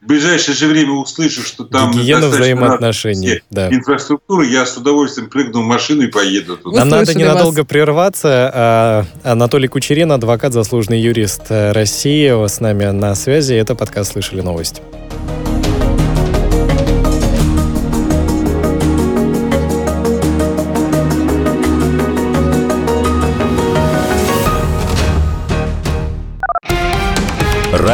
в 0.01 0.05
ближайшее 0.05 0.55
же 0.55 0.67
время 0.67 0.91
услышу, 0.91 1.41
что 1.41 1.65
там 1.65 1.91
Гигиена 1.91 2.27
взаимоотношений, 2.27 3.41
да. 3.49 3.69
инфраструктура, 3.73 4.45
я 4.45 4.65
с 4.65 4.77
удовольствием 4.77 5.29
прыгну 5.29 5.63
в 5.63 5.65
машину 5.65 6.03
и 6.03 6.07
поеду 6.07 6.55
туда. 6.55 6.79
Нам 6.79 6.89
надо 6.89 7.13
ненадолго 7.15 7.59
вас. 7.59 7.67
прерваться. 7.67 8.51
А, 8.53 9.05
Анатолий 9.23 9.67
Кучерин, 9.67 10.11
адвокат, 10.11 10.53
заслуженный 10.53 11.01
юрист 11.01 11.47
э, 11.49 11.71
России, 11.71 12.47
с 12.47 12.59
нами 12.59 12.85
на 12.85 13.15
связи. 13.15 13.55
Это 13.55 13.75
подкаст 13.75 14.13
«Слышали 14.13 14.41
новости». 14.41 14.81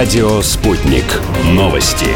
Радио 0.03 0.41
«Спутник». 0.41 1.05
Новости 1.53 2.07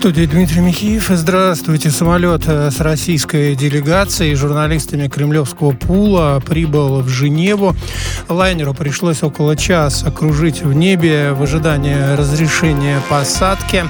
студии 0.00 0.24
Дмитрий 0.24 0.62
Михеев. 0.62 1.08
Здравствуйте. 1.10 1.90
Самолет 1.90 2.44
э, 2.46 2.70
с 2.70 2.80
российской 2.80 3.54
делегацией 3.54 4.32
и 4.32 4.34
журналистами 4.34 5.08
кремлевского 5.08 5.72
пула 5.72 6.42
прибыл 6.42 7.02
в 7.02 7.08
Женеву. 7.08 7.76
Лайнеру 8.30 8.72
пришлось 8.72 9.22
около 9.22 9.56
часа 9.56 10.10
кружить 10.10 10.62
в 10.62 10.72
небе 10.72 11.32
в 11.32 11.42
ожидании 11.42 12.16
разрешения 12.16 12.98
посадки. 13.10 13.84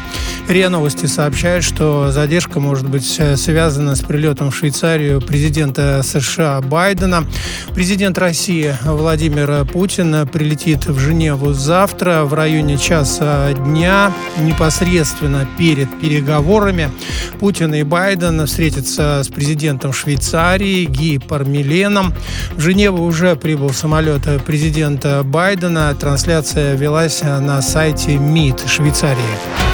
РИА 0.50 0.68
Новости 0.68 1.06
сообщает, 1.06 1.62
что 1.62 2.10
задержка 2.10 2.58
может 2.58 2.88
быть 2.88 3.16
э, 3.20 3.36
связана 3.36 3.94
с 3.94 4.00
прилетом 4.00 4.50
в 4.50 4.56
Швейцарию 4.56 5.20
президента 5.20 6.02
США 6.02 6.60
Байдена. 6.60 7.24
Президент 7.72 8.18
России 8.18 8.74
Владимир 8.82 9.64
Путин 9.66 10.26
прилетит 10.26 10.86
в 10.86 10.98
Женеву 10.98 11.52
завтра 11.52 12.24
в 12.24 12.34
районе 12.34 12.78
часа 12.78 13.52
дня 13.52 14.12
непосредственно 14.40 15.46
перед 15.56 16.00
переговорами. 16.00 16.90
Путин 17.38 17.72
и 17.72 17.84
Байден 17.84 18.44
встретятся 18.44 19.22
с 19.22 19.28
президентом 19.28 19.92
Швейцарии 19.92 20.84
Ги 20.84 21.18
Пармиленом. 21.18 22.12
В 22.56 22.60
Женеву 22.60 23.04
уже 23.04 23.36
прибыл 23.36 23.70
самолет 23.70 24.22
президента 24.44 25.22
Байдена. 25.22 25.94
Трансляция 25.94 26.74
велась 26.74 27.22
на 27.22 27.62
сайте 27.62 28.18
МИД 28.18 28.68
Швейцарии. 28.68 29.69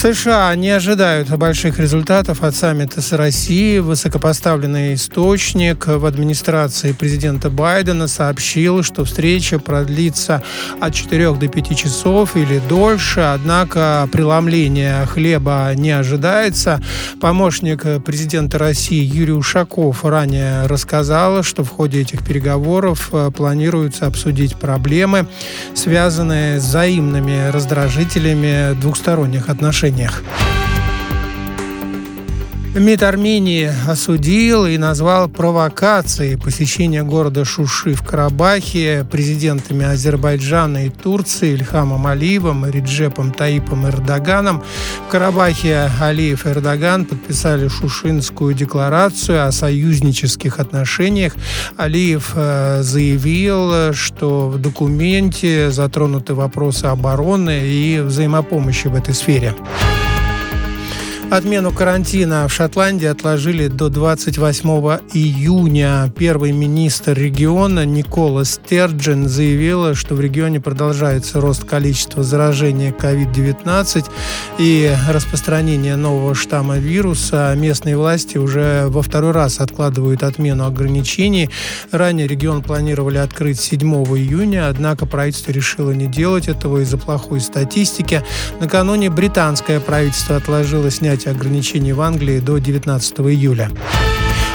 США 0.00 0.54
не 0.54 0.70
ожидают 0.70 1.28
больших 1.28 1.78
результатов 1.78 2.42
от 2.42 2.56
саммита 2.56 3.02
с 3.02 3.12
Россией. 3.12 3.80
Высокопоставленный 3.80 4.94
источник 4.94 5.88
в 5.88 6.06
администрации 6.06 6.92
президента 6.92 7.50
Байдена 7.50 8.08
сообщил, 8.08 8.82
что 8.82 9.04
встреча 9.04 9.58
продлится 9.58 10.42
от 10.80 10.94
4 10.94 11.34
до 11.34 11.48
5 11.48 11.76
часов 11.76 12.34
или 12.34 12.62
дольше, 12.66 13.20
однако 13.20 14.08
преломление 14.10 15.04
хлеба 15.04 15.70
не 15.74 15.90
ожидается. 15.90 16.80
Помощник 17.20 18.02
президента 18.02 18.56
России 18.56 19.04
Юрий 19.04 19.34
Ушаков 19.34 20.02
ранее 20.02 20.64
рассказал, 20.64 21.42
что 21.42 21.62
в 21.62 21.68
ходе 21.68 22.00
этих 22.00 22.24
переговоров 22.24 23.10
э, 23.12 23.30
планируется 23.36 24.06
обсудить 24.06 24.56
проблемы, 24.56 25.26
связанные 25.74 26.58
с 26.58 26.64
взаимными 26.64 27.50
раздражителями 27.50 28.72
двухсторонних 28.80 29.50
отношений 29.50 29.89
отношениях. 29.90 30.69
МИД 32.74 33.02
Армении 33.02 33.68
осудил 33.88 34.64
и 34.64 34.78
назвал 34.78 35.28
провокацией 35.28 36.38
посещение 36.38 37.02
города 37.02 37.44
Шуши 37.44 37.94
в 37.94 38.02
Карабахе 38.04 39.04
президентами 39.10 39.84
Азербайджана 39.84 40.86
и 40.86 40.88
Турции 40.88 41.54
Ильхамом 41.54 42.06
Алиевым 42.06 42.64
и 42.66 42.70
Реджепом 42.70 43.32
Таипом 43.32 43.88
Эрдоганом. 43.88 44.62
В 45.08 45.10
Карабахе 45.10 45.90
Алиев 46.00 46.46
и 46.46 46.50
Эрдоган 46.50 47.06
подписали 47.06 47.66
Шушинскую 47.66 48.54
декларацию 48.54 49.48
о 49.48 49.50
союзнических 49.50 50.60
отношениях. 50.60 51.34
Алиев 51.76 52.32
э, 52.36 52.82
заявил, 52.82 53.92
что 53.94 54.48
в 54.48 54.60
документе 54.60 55.72
затронуты 55.72 56.34
вопросы 56.34 56.84
обороны 56.84 57.66
и 57.66 57.98
взаимопомощи 57.98 58.86
в 58.86 58.94
этой 58.94 59.14
сфере. 59.14 59.56
Отмену 61.30 61.70
карантина 61.70 62.48
в 62.48 62.52
Шотландии 62.52 63.06
отложили 63.06 63.68
до 63.68 63.88
28 63.88 64.68
июня. 65.14 66.12
Первый 66.18 66.50
министр 66.50 67.16
региона 67.16 67.86
Никола 67.86 68.44
Стерджин 68.44 69.28
заявила, 69.28 69.94
что 69.94 70.16
в 70.16 70.20
регионе 70.20 70.60
продолжается 70.60 71.40
рост 71.40 71.62
количества 71.62 72.24
заражения 72.24 72.90
COVID-19 72.90 74.06
и 74.58 74.92
распространение 75.08 75.94
нового 75.94 76.34
штамма 76.34 76.78
вируса. 76.78 77.54
Местные 77.56 77.96
власти 77.96 78.36
уже 78.36 78.86
во 78.88 79.00
второй 79.00 79.30
раз 79.30 79.60
откладывают 79.60 80.24
отмену 80.24 80.66
ограничений. 80.66 81.48
Ранее 81.92 82.26
регион 82.26 82.60
планировали 82.60 83.18
открыть 83.18 83.60
7 83.60 83.80
июня, 84.16 84.68
однако 84.68 85.06
правительство 85.06 85.52
решило 85.52 85.92
не 85.92 86.08
делать 86.08 86.48
этого 86.48 86.78
из-за 86.82 86.98
плохой 86.98 87.40
статистики. 87.40 88.24
Накануне 88.58 89.10
британское 89.10 89.78
правительство 89.78 90.34
отложило 90.34 90.90
снять 90.90 91.19
снятия 91.20 91.32
ограничений 91.32 91.92
в 91.92 92.00
Англии 92.00 92.40
до 92.40 92.58
19 92.58 93.20
июля. 93.20 93.70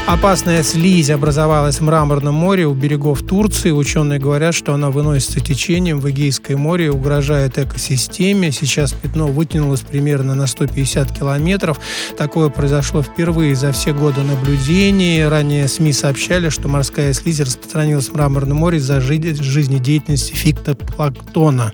Опасная 0.07 0.61
слизь 0.63 1.09
образовалась 1.09 1.79
в 1.79 1.81
Мраморном 1.81 2.35
море 2.35 2.67
у 2.67 2.73
берегов 2.73 3.23
Турции. 3.23 3.71
Ученые 3.71 4.19
говорят, 4.19 4.53
что 4.53 4.73
она 4.73 4.91
выносится 4.91 5.39
течением 5.39 5.99
в 5.99 6.09
Эгейское 6.09 6.57
море 6.57 6.85
и 6.85 6.89
угрожает 6.89 7.57
экосистеме. 7.57 8.51
Сейчас 8.51 8.93
пятно 8.93 9.27
вытянулось 9.27 9.81
примерно 9.81 10.35
на 10.35 10.45
150 10.45 11.11
километров. 11.11 11.79
Такое 12.17 12.49
произошло 12.49 13.01
впервые 13.01 13.55
за 13.55 13.71
все 13.71 13.93
годы 13.93 14.21
наблюдений. 14.21 15.25
Ранее 15.25 15.67
СМИ 15.67 15.91
сообщали, 15.93 16.49
что 16.49 16.67
морская 16.67 17.13
слизь 17.13 17.39
распространилась 17.39 18.09
в 18.09 18.13
Мраморном 18.13 18.57
море 18.57 18.77
из-за 18.77 19.01
жизнедеятельности 19.01 20.33
фиктопланктона. 20.33 21.73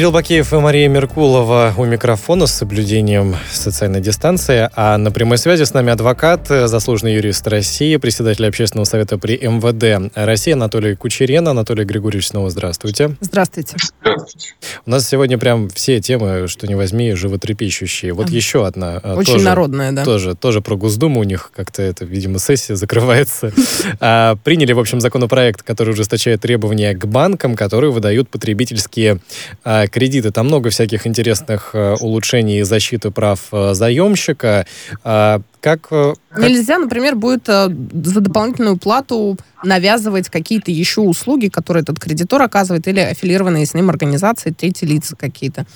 Кирилл 0.00 0.12
Бакеев 0.12 0.50
и 0.54 0.56
Мария 0.56 0.88
Меркулова 0.88 1.74
у 1.76 1.84
микрофона 1.84 2.46
с 2.46 2.54
соблюдением 2.54 3.36
социальной 3.52 4.00
дистанции. 4.00 4.70
А 4.74 4.96
на 4.96 5.12
прямой 5.12 5.36
связи 5.36 5.64
с 5.64 5.74
нами 5.74 5.92
адвокат, 5.92 6.48
заслуженный 6.48 7.16
юрист 7.16 7.46
России, 7.46 7.98
председатель 7.98 8.46
общественного 8.46 8.86
совета 8.86 9.18
при 9.18 9.36
МВД 9.36 10.10
России 10.14 10.54
Анатолий 10.54 10.96
Кучерен. 10.96 11.46
Анатолий 11.48 11.84
Григорьевич, 11.84 12.28
снова 12.28 12.48
здравствуйте. 12.48 13.14
Здравствуйте. 13.20 13.76
Здравствуйте. 14.00 14.54
У 14.86 14.90
нас 14.90 15.06
сегодня 15.06 15.36
прям 15.36 15.68
все 15.68 16.00
темы, 16.00 16.48
что 16.48 16.66
не 16.66 16.76
возьми, 16.76 17.12
животрепещущие. 17.12 18.14
Вот 18.14 18.30
а. 18.30 18.32
еще 18.32 18.66
одна. 18.66 19.02
Очень 19.04 19.34
тоже, 19.34 19.44
народная, 19.44 19.92
да. 19.92 20.06
Тоже, 20.06 20.34
тоже 20.34 20.62
про 20.62 20.76
Госдуму 20.76 21.20
у 21.20 21.24
них 21.24 21.52
как-то 21.54 21.82
это, 21.82 22.06
видимо, 22.06 22.38
сессия 22.38 22.74
закрывается. 22.74 23.52
А, 24.02 24.36
приняли, 24.44 24.72
в 24.72 24.78
общем, 24.78 25.00
законопроект, 25.00 25.62
который 25.62 25.90
ужесточает 25.90 26.40
требования 26.40 26.94
к 26.94 27.06
банкам, 27.06 27.54
которые 27.54 27.90
выдают 27.90 28.28
потребительские 28.28 29.18
а, 29.62 29.86
кредиты. 29.90 30.30
Там 30.30 30.46
много 30.46 30.70
всяких 30.70 31.06
интересных 31.06 31.70
э, 31.74 31.96
улучшений 32.00 32.62
защиты 32.62 33.10
прав 33.10 33.40
э, 33.52 33.74
заемщика. 33.74 34.66
А, 35.04 35.40
как, 35.60 35.88
э, 35.90 36.14
как... 36.30 36.38
Нельзя, 36.38 36.78
например, 36.78 37.16
будет 37.16 37.46
за 37.46 38.20
дополнительную 38.20 38.76
плату 38.76 39.36
навязывать 39.62 40.28
какие-то 40.28 40.70
еще 40.70 41.00
услуги, 41.02 41.48
которые 41.48 41.82
этот 41.82 41.98
кредитор 41.98 42.42
оказывает, 42.42 42.88
или 42.88 43.00
аффилированные 43.00 43.66
с 43.66 43.74
ним 43.74 43.90
организации, 43.90 44.50
третьи 44.50 44.86
лица 44.86 45.16
какие-то. 45.16 45.66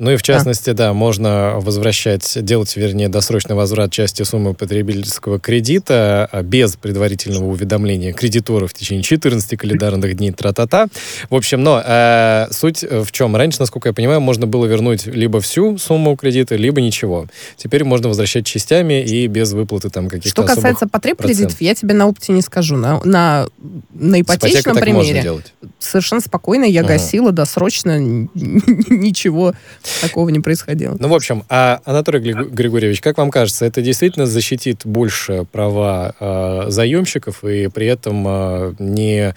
Ну 0.00 0.10
и 0.10 0.16
в 0.16 0.22
частности, 0.22 0.70
да. 0.70 0.88
да, 0.88 0.92
можно 0.94 1.56
возвращать, 1.56 2.42
делать, 2.42 2.74
вернее, 2.74 3.10
досрочный 3.10 3.54
возврат 3.54 3.92
части 3.92 4.22
суммы 4.22 4.54
потребительского 4.54 5.38
кредита 5.38 6.26
а, 6.32 6.42
без 6.42 6.76
предварительного 6.76 7.44
уведомления 7.44 8.14
кредитора 8.14 8.66
в 8.66 8.72
течение 8.72 9.02
14 9.02 9.58
календарных 9.58 10.16
дней 10.16 10.32
тра-та-та. 10.32 10.86
В 11.28 11.34
общем, 11.34 11.62
но 11.62 11.82
э, 11.84 12.46
суть 12.50 12.82
в 12.82 13.12
чем? 13.12 13.36
Раньше, 13.36 13.60
насколько 13.60 13.90
я 13.90 13.92
понимаю, 13.92 14.22
можно 14.22 14.46
было 14.46 14.64
вернуть 14.64 15.04
либо 15.04 15.42
всю 15.42 15.76
сумму 15.76 16.16
кредита, 16.16 16.56
либо 16.56 16.80
ничего. 16.80 17.26
Теперь 17.58 17.84
можно 17.84 18.08
возвращать 18.08 18.46
частями 18.46 19.02
и 19.04 19.26
без 19.26 19.52
выплаты 19.52 19.90
там 19.90 20.08
каких-то 20.08 20.30
Что 20.30 20.44
касается 20.44 20.88
потреб 20.88 21.20
кредитов, 21.20 21.60
я 21.60 21.74
тебе 21.74 21.92
на 21.92 22.06
опыте 22.06 22.32
не 22.32 22.40
скажу. 22.40 22.76
На, 22.76 23.02
на, 23.04 23.48
на 23.92 24.18
ипотечном 24.22 24.76
примере 24.76 25.42
совершенно 25.78 26.22
спокойно 26.22 26.64
я 26.64 26.80
ага. 26.80 26.94
гасила 26.94 27.32
досрочно, 27.32 27.98
ничего 27.98 29.52
такого 30.00 30.28
не 30.28 30.40
происходило. 30.40 30.96
Ну, 30.98 31.08
в 31.08 31.14
общем, 31.14 31.44
а 31.48 31.80
Анатолий 31.84 32.32
Григорьевич, 32.32 33.00
как 33.00 33.18
вам 33.18 33.30
кажется, 33.30 33.64
это 33.64 33.82
действительно 33.82 34.26
защитит 34.26 34.82
больше 34.84 35.46
права 35.50 36.14
э, 36.18 36.70
заемщиков 36.70 37.44
и 37.44 37.68
при 37.68 37.86
этом 37.86 38.24
э, 38.26 38.74
не, 38.78 39.34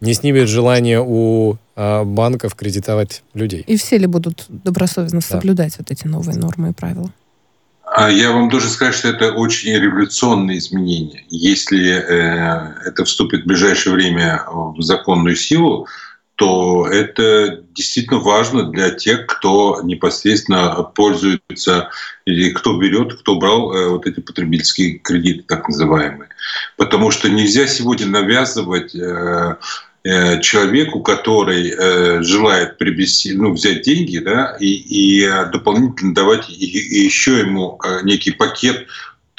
не 0.00 0.14
снимет 0.14 0.48
желание 0.48 1.02
у 1.04 1.56
э, 1.76 2.04
банков 2.04 2.54
кредитовать 2.54 3.22
людей? 3.34 3.64
И 3.66 3.76
все 3.76 3.98
ли 3.98 4.06
будут 4.06 4.46
добросовестно 4.48 5.20
да. 5.20 5.26
соблюдать 5.26 5.76
вот 5.78 5.90
эти 5.90 6.06
новые 6.06 6.38
нормы 6.38 6.70
и 6.70 6.72
правила? 6.72 7.10
Я 8.10 8.32
вам 8.32 8.50
должен 8.50 8.68
сказать, 8.68 8.94
что 8.94 9.08
это 9.08 9.32
очень 9.32 9.72
революционные 9.72 10.58
изменения. 10.58 11.24
Если 11.30 11.92
э, 11.92 12.74
это 12.84 13.04
вступит 13.04 13.44
в 13.44 13.46
ближайшее 13.46 13.94
время 13.94 14.44
в 14.50 14.82
законную 14.82 15.36
силу, 15.36 15.86
то 16.36 16.86
это 16.86 17.64
действительно 17.74 18.20
важно 18.20 18.64
для 18.70 18.90
тех, 18.90 19.26
кто 19.26 19.80
непосредственно 19.82 20.82
пользуется 20.82 21.90
или 22.26 22.50
кто 22.50 22.78
берет, 22.78 23.14
кто 23.14 23.36
брал 23.36 23.72
э, 23.72 23.88
вот 23.88 24.06
эти 24.06 24.20
потребительские 24.20 24.98
кредиты, 24.98 25.44
так 25.48 25.66
называемые. 25.66 26.28
Потому 26.76 27.10
что 27.10 27.30
нельзя 27.30 27.66
сегодня 27.66 28.06
навязывать 28.06 28.94
э, 28.94 29.56
э, 30.04 30.40
человеку, 30.42 31.00
который 31.00 32.22
желает 32.22 32.76
приобрести, 32.76 33.32
ну, 33.32 33.52
взять 33.52 33.82
деньги, 33.82 34.18
да, 34.18 34.58
и, 34.60 34.66
и 34.66 35.26
дополнительно 35.50 36.14
давать 36.14 36.50
еще 36.50 37.38
ему 37.38 37.80
некий 38.02 38.32
пакет 38.32 38.86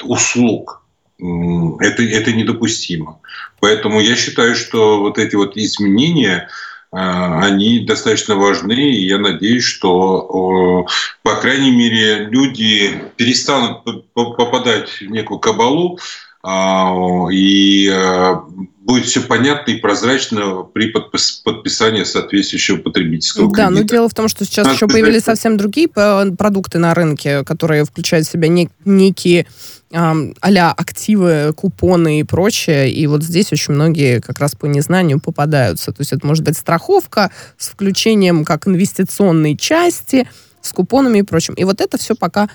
услуг. 0.02 0.82
Это, 1.18 2.02
это 2.02 2.32
недопустимо. 2.32 3.20
Поэтому 3.60 4.00
я 4.00 4.14
считаю, 4.14 4.54
что 4.54 5.00
вот 5.00 5.18
эти 5.18 5.34
вот 5.34 5.56
изменения, 5.56 6.48
они 6.90 7.80
достаточно 7.80 8.36
важны, 8.36 8.72
и 8.72 9.06
я 9.06 9.18
надеюсь, 9.18 9.64
что, 9.64 10.86
по 11.22 11.36
крайней 11.36 11.70
мере, 11.70 12.24
люди 12.24 13.04
перестанут 13.16 13.84
попадать 14.14 14.88
в 15.00 15.02
некую 15.02 15.38
кабалу, 15.38 15.98
а, 15.98 16.02
и 16.44 17.88
а, 17.88 18.44
будет 18.88 19.06
все 19.06 19.20
понятно 19.20 19.72
и 19.72 19.76
прозрачно 19.76 20.62
при 20.62 20.90
подписании 20.90 22.04
соответствующего 22.04 22.78
потребительского 22.78 23.50
кредита. 23.50 23.70
Да, 23.70 23.70
но 23.70 23.82
дело 23.82 24.08
в 24.08 24.14
том, 24.14 24.28
что 24.28 24.44
сейчас 24.44 24.72
еще 24.72 24.86
появились 24.86 25.24
совсем 25.24 25.56
другие 25.56 25.88
продукты 25.88 26.78
на 26.78 26.94
рынке, 26.94 27.44
которые 27.44 27.84
включают 27.84 28.26
в 28.26 28.30
себя 28.30 28.48
некие 28.84 29.46
а 29.90 30.72
активы, 30.76 31.52
купоны 31.56 32.20
и 32.20 32.22
прочее. 32.22 32.90
И 32.90 33.06
вот 33.06 33.22
здесь 33.22 33.52
очень 33.52 33.74
многие 33.74 34.20
как 34.20 34.38
раз 34.38 34.54
по 34.54 34.66
незнанию 34.66 35.18
попадаются. 35.18 35.92
То 35.92 36.00
есть 36.00 36.12
это 36.12 36.26
может 36.26 36.44
быть 36.44 36.58
страховка 36.58 37.30
с 37.56 37.68
включением 37.68 38.44
как 38.44 38.68
инвестиционной 38.68 39.56
части, 39.56 40.28
с 40.60 40.72
купонами 40.72 41.20
и 41.20 41.22
прочим. 41.22 41.54
И 41.54 41.64
вот 41.64 41.80
это 41.80 41.96
все 41.96 42.14
пока 42.14 42.48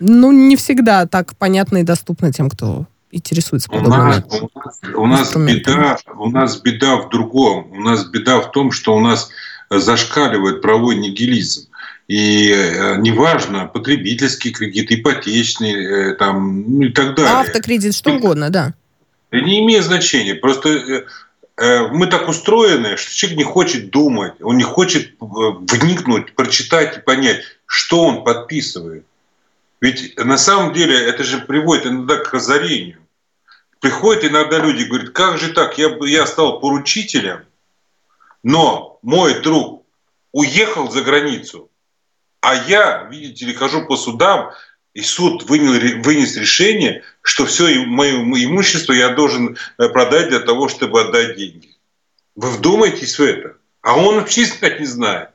ну, 0.00 0.32
не 0.32 0.56
всегда 0.56 1.06
так 1.06 1.36
понятно 1.36 1.78
и 1.78 1.82
доступно 1.82 2.32
тем, 2.32 2.50
кто 2.50 2.86
интересуется 3.10 3.68
подобными 3.70 4.22
у 4.94 5.06
нас, 5.06 5.34
у 5.34 5.40
нас, 5.40 5.54
беда, 5.54 5.98
у 6.16 6.30
нас 6.30 6.60
беда 6.60 6.96
в 6.96 7.08
другом. 7.08 7.72
У 7.72 7.80
нас 7.80 8.04
беда 8.06 8.40
в 8.40 8.50
том, 8.50 8.70
что 8.70 8.94
у 8.94 9.00
нас 9.00 9.30
зашкаливает 9.70 10.60
правовой 10.62 10.96
нигилизм. 10.96 11.68
И 12.06 12.50
э, 12.50 12.96
неважно, 12.98 13.66
потребительский 13.66 14.50
кредит, 14.50 14.90
ипотечный, 14.90 16.12
э, 16.12 16.14
там, 16.14 16.64
ну 16.66 16.86
и 16.86 16.92
так 16.92 17.14
далее. 17.14 17.32
Автокредит, 17.32 17.94
что 17.94 18.14
угодно, 18.14 18.48
да. 18.48 18.74
Не 19.30 19.60
имеет 19.60 19.84
значения. 19.84 20.34
Просто 20.34 20.70
э, 21.58 21.88
мы 21.88 22.06
так 22.06 22.26
устроены, 22.26 22.96
что 22.96 23.14
человек 23.14 23.38
не 23.38 23.44
хочет 23.44 23.90
думать, 23.90 24.32
он 24.40 24.56
не 24.56 24.64
хочет 24.64 25.16
вникнуть, 25.20 26.34
прочитать 26.34 26.96
и 26.96 27.00
понять, 27.00 27.42
что 27.66 28.04
он 28.04 28.24
подписывает. 28.24 29.04
Ведь 29.80 30.16
на 30.18 30.38
самом 30.38 30.72
деле 30.72 30.98
это 30.98 31.24
же 31.24 31.38
приводит 31.38 31.86
иногда 31.86 32.16
к 32.16 32.32
разорению. 32.32 32.98
Приходят 33.80 34.24
иногда 34.24 34.58
люди 34.58 34.82
и 34.82 34.86
говорят, 34.86 35.10
как 35.10 35.38
же 35.38 35.52
так, 35.52 35.78
я, 35.78 35.96
я 36.00 36.26
стал 36.26 36.58
поручителем, 36.58 37.44
но 38.42 38.98
мой 39.02 39.40
друг 39.40 39.84
уехал 40.32 40.90
за 40.90 41.02
границу, 41.02 41.70
а 42.40 42.54
я, 42.54 43.04
видите 43.04 43.46
ли, 43.46 43.54
хожу 43.54 43.86
по 43.86 43.96
судам, 43.96 44.50
и 44.94 45.02
суд 45.02 45.44
вынес, 45.44 46.04
вынес 46.04 46.36
решение, 46.36 47.04
что 47.22 47.46
все 47.46 47.84
мое 47.84 48.16
имущество 48.16 48.92
я 48.92 49.10
должен 49.10 49.56
э, 49.78 49.88
продать 49.90 50.28
для 50.28 50.40
того, 50.40 50.68
чтобы 50.68 51.02
отдать 51.02 51.36
деньги. 51.36 51.76
Вы 52.34 52.50
вдумайтесь 52.50 53.16
в 53.16 53.22
это. 53.22 53.56
А 53.80 53.96
он 53.96 54.16
вообще 54.16 54.44
знать 54.46 54.80
не 54.80 54.86
знает. 54.86 55.30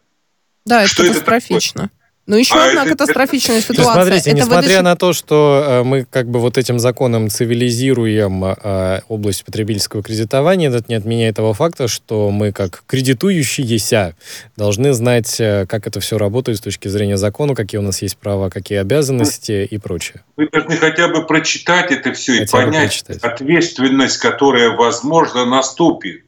Да, 0.65 0.83
это 0.83 0.95
катастрофично. 0.95 1.83
Это 1.83 2.02
ну, 2.25 2.37
еще 2.37 2.55
а 2.55 2.69
одна 2.69 2.81
это, 2.83 2.91
катастрофичная 2.91 3.59
ситуация. 3.61 3.93
Смотрите, 3.93 4.29
это 4.29 4.39
несмотря 4.39 4.61
выдача... 4.61 4.81
на 4.81 4.95
то, 4.95 5.11
что 5.11 5.65
э, 5.67 5.83
мы 5.83 6.05
как 6.09 6.29
бы 6.29 6.39
вот 6.39 6.57
этим 6.57 6.79
законом 6.79 7.29
цивилизируем 7.29 8.45
э, 8.45 9.01
область 9.09 9.43
потребительского 9.43 10.01
кредитования, 10.03 10.69
это 10.69 10.85
не 10.87 10.95
отменяет 10.95 11.35
того 11.35 11.53
факта, 11.53 11.89
что 11.89 12.31
мы 12.31 12.53
как 12.53 12.83
кредитующиеся 12.87 14.15
должны 14.55 14.93
знать, 14.93 15.35
э, 15.41 15.65
как 15.67 15.85
это 15.85 15.99
все 15.99 16.17
работает 16.17 16.59
с 16.59 16.61
точки 16.61 16.87
зрения 16.87 17.17
закона, 17.17 17.55
какие 17.55 17.79
у 17.79 17.83
нас 17.83 18.01
есть 18.01 18.17
права, 18.17 18.49
какие 18.49 18.77
обязанности 18.77 19.67
и 19.69 19.77
прочее. 19.77 20.23
Вы 20.37 20.47
должны 20.47 20.77
хотя 20.77 21.09
бы 21.09 21.25
прочитать 21.25 21.91
это 21.91 22.13
все 22.13 22.39
хотя 22.39 22.61
и 22.61 22.65
понять 22.65 23.03
ответственность, 23.21 24.17
которая, 24.19 24.69
возможно, 24.69 25.43
наступит. 25.45 26.23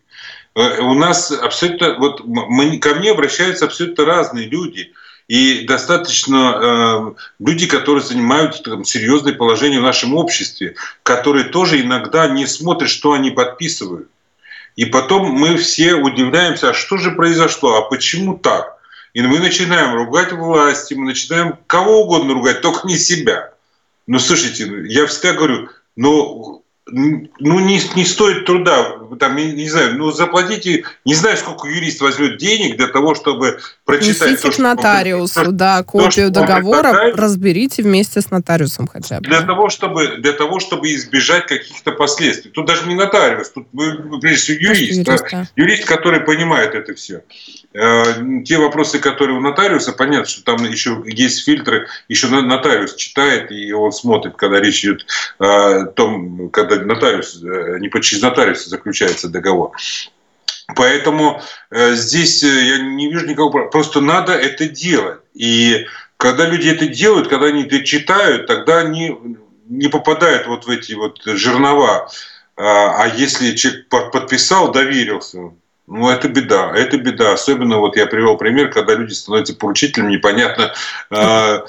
Э, 0.58 0.82
у 0.82 0.94
нас 0.94 1.32
абсолютно, 1.32 1.98
вот 1.98 2.22
мы, 2.26 2.80
ко 2.80 2.96
мне 2.96 3.12
обращаются 3.12 3.64
абсолютно 3.64 4.04
разные 4.04 4.48
люди– 4.48 4.92
и 5.28 5.66
достаточно 5.66 7.16
э, 7.18 7.24
люди, 7.40 7.68
которые 7.68 8.04
занимают 8.04 8.62
там, 8.64 8.84
серьезное 8.84 9.34
положение 9.34 9.80
в 9.80 9.84
нашем 9.84 10.14
обществе, 10.14 10.76
которые 11.04 11.46
тоже 11.46 11.82
иногда 11.82 12.28
не 12.28 12.46
смотрят, 12.46 12.90
что 12.90 13.14
они 13.14 13.32
подписывают. 13.32 14.08
И 14.76 14.86
потом 14.86 15.32
мы 15.32 15.58
все 15.58 15.96
удивляемся, 15.96 16.70
а 16.70 16.74
что 16.74 16.98
же 16.98 17.12
произошло, 17.12 17.78
а 17.78 17.82
почему 17.90 18.38
так? 18.38 18.76
И 19.14 19.22
мы 19.22 19.40
начинаем 19.40 19.96
ругать 19.96 20.34
власти, 20.34 20.94
мы 20.94 21.06
начинаем 21.06 21.58
кого 21.68 22.02
угодно 22.02 22.34
ругать, 22.34 22.62
только 22.62 22.86
не 22.86 22.98
себя. 22.98 23.52
Ну, 24.08 24.20
слушайте, 24.20 24.70
я 24.88 25.08
всегда 25.08 25.34
говорю, 25.34 25.70
но 25.96 26.62
ну, 26.88 27.60
не, 27.60 27.82
не 27.96 28.06
стоит 28.06 28.46
труда, 28.46 28.98
там, 29.20 29.36
не, 29.36 29.52
не 29.54 29.68
знаю, 29.68 29.98
ну, 29.98 30.12
заплатите, 30.12 30.84
не 31.04 31.16
знаю, 31.16 31.36
сколько 31.36 31.68
юрист 31.68 32.00
возьмет 32.02 32.38
денег 32.38 32.78
для 32.78 32.88
того, 32.88 33.16
чтобы 33.16 33.60
прочитать... 33.86 34.34
Несите 34.34 34.50
то, 34.50 34.56
к 34.56 34.60
нотариусу, 34.60 35.42
он, 35.42 35.58
да, 35.58 35.82
копию 35.82 36.32
то, 36.32 36.42
договора, 36.42 37.12
разберите 37.16 37.82
вместе 37.82 38.22
с 38.22 38.30
нотариусом 38.30 38.88
хотя 38.88 39.18
бы. 39.18 39.24
Для, 39.24 39.42
да? 39.42 39.48
того, 39.48 39.70
чтобы, 39.70 40.18
для 40.18 40.34
того, 40.34 40.60
чтобы 40.60 40.94
избежать 40.94 41.48
каких-то 41.48 41.92
последствий. 41.92 42.52
Тут 42.52 42.68
даже 42.68 42.88
не 42.88 42.94
нотариус, 42.94 43.50
тут, 43.50 43.68
прежде 44.22 44.38
всего, 44.38 44.58
юрист. 44.60 45.08
Юрист, 45.08 45.26
да. 45.32 45.48
юрист, 45.56 45.86
который 45.86 46.20
понимает 46.20 46.76
это 46.76 46.94
все. 46.94 47.24
Э, 47.74 48.04
те 48.46 48.58
вопросы, 48.58 49.00
которые 49.00 49.38
у 49.38 49.42
нотариуса, 49.42 49.92
понятно, 49.92 50.28
что 50.28 50.44
там 50.44 50.64
еще 50.64 51.02
есть 51.06 51.44
фильтры, 51.46 51.88
еще 52.08 52.28
нотариус 52.28 52.94
читает, 52.96 53.52
и 53.52 53.74
он 53.74 53.92
смотрит, 53.92 54.36
когда 54.36 54.60
речь 54.60 54.86
идет 54.86 55.06
о 55.40 55.86
том, 55.86 56.50
когда 56.50 56.75
нотариус, 56.80 57.42
э, 57.44 57.78
не 57.80 57.90
через 58.02 58.22
нотариуса 58.22 58.70
заключается 58.70 59.30
договор. 59.30 59.72
Поэтому 60.76 61.42
э, 61.70 61.94
здесь 61.94 62.42
я 62.44 62.80
не 62.80 63.12
вижу 63.12 63.26
никакого... 63.28 63.66
Просто 63.66 64.02
надо 64.02 64.34
это 64.34 64.68
делать. 64.68 65.20
И 65.34 65.86
когда 66.18 66.48
люди 66.48 66.70
это 66.70 66.88
делают, 66.88 67.28
когда 67.28 67.48
они 67.48 67.64
это 67.64 67.84
читают, 67.84 68.48
тогда 68.48 68.80
они 68.80 69.18
не 69.68 69.88
попадают 69.90 70.48
вот 70.48 70.66
в 70.66 70.70
эти 70.70 70.94
вот 70.94 71.22
жернова. 71.24 72.10
А, 72.58 73.04
а 73.04 73.08
если 73.08 73.56
человек 73.56 73.90
подписал, 73.90 74.72
доверился, 74.72 75.52
ну, 75.88 76.10
это 76.10 76.28
беда, 76.28 76.72
это 76.76 76.98
беда. 76.98 77.34
Особенно 77.34 77.78
вот 77.78 77.96
я 77.96 78.08
привел 78.08 78.38
пример, 78.38 78.72
когда 78.72 78.96
люди 78.96 79.14
становятся 79.14 79.56
поручителями, 79.56 80.14
непонятно, 80.14 80.74
э, 81.12 81.60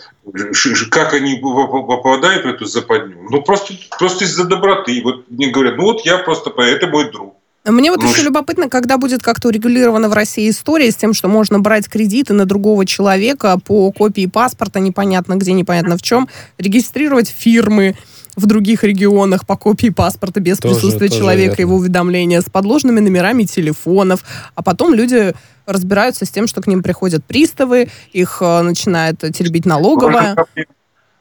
как 0.90 1.12
они 1.14 1.36
попадают 1.36 2.44
в 2.44 2.48
эту 2.48 2.64
западню. 2.64 3.26
Ну, 3.30 3.42
просто, 3.42 3.74
просто 3.98 4.24
из-за 4.24 4.44
доброты. 4.44 5.02
Вот 5.04 5.30
мне 5.30 5.48
говорят, 5.48 5.76
ну 5.76 5.84
вот 5.84 6.00
я 6.06 6.18
просто, 6.18 6.50
это 6.62 6.86
мой 6.86 7.10
друг. 7.10 7.36
Мне 7.66 7.90
вот 7.90 8.00
ну, 8.00 8.08
еще 8.08 8.22
любопытно, 8.22 8.68
когда 8.68 8.96
будет 8.96 9.22
как-то 9.22 9.48
урегулирована 9.48 10.08
в 10.08 10.12
России 10.12 10.48
история 10.48 10.90
с 10.90 10.96
тем, 10.96 11.12
что 11.12 11.26
можно 11.28 11.58
брать 11.58 11.88
кредиты 11.88 12.32
на 12.32 12.44
другого 12.44 12.86
человека 12.86 13.58
по 13.64 13.90
копии 13.90 14.26
паспорта, 14.26 14.78
непонятно 14.78 15.34
где, 15.34 15.52
непонятно 15.52 15.96
в 15.96 16.02
чем, 16.02 16.28
регистрировать 16.58 17.28
фирмы, 17.28 17.96
в 18.36 18.46
других 18.46 18.84
регионах 18.84 19.46
по 19.46 19.56
копии 19.56 19.88
паспорта 19.88 20.40
без 20.40 20.58
тоже, 20.58 20.74
присутствия 20.74 21.08
тоже 21.08 21.20
человека, 21.20 21.56
верно. 21.56 21.60
его 21.62 21.76
уведомления, 21.76 22.40
с 22.40 22.50
подложными 22.50 23.00
номерами 23.00 23.44
телефонов. 23.44 24.20
А 24.54 24.62
потом 24.62 24.94
люди 24.94 25.34
разбираются 25.64 26.26
с 26.26 26.30
тем, 26.30 26.46
что 26.46 26.62
к 26.62 26.66
ним 26.66 26.82
приходят 26.82 27.24
приставы, 27.24 27.88
их 28.12 28.38
э, 28.40 28.62
начинает 28.62 29.18
теребить 29.18 29.66
налоговая. 29.66 30.36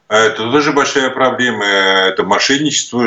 А 0.08 0.18
это 0.18 0.36
тоже 0.52 0.72
большая 0.72 1.10
проблема. 1.10 1.64
Это 1.64 2.22
мошенничество. 2.22 3.02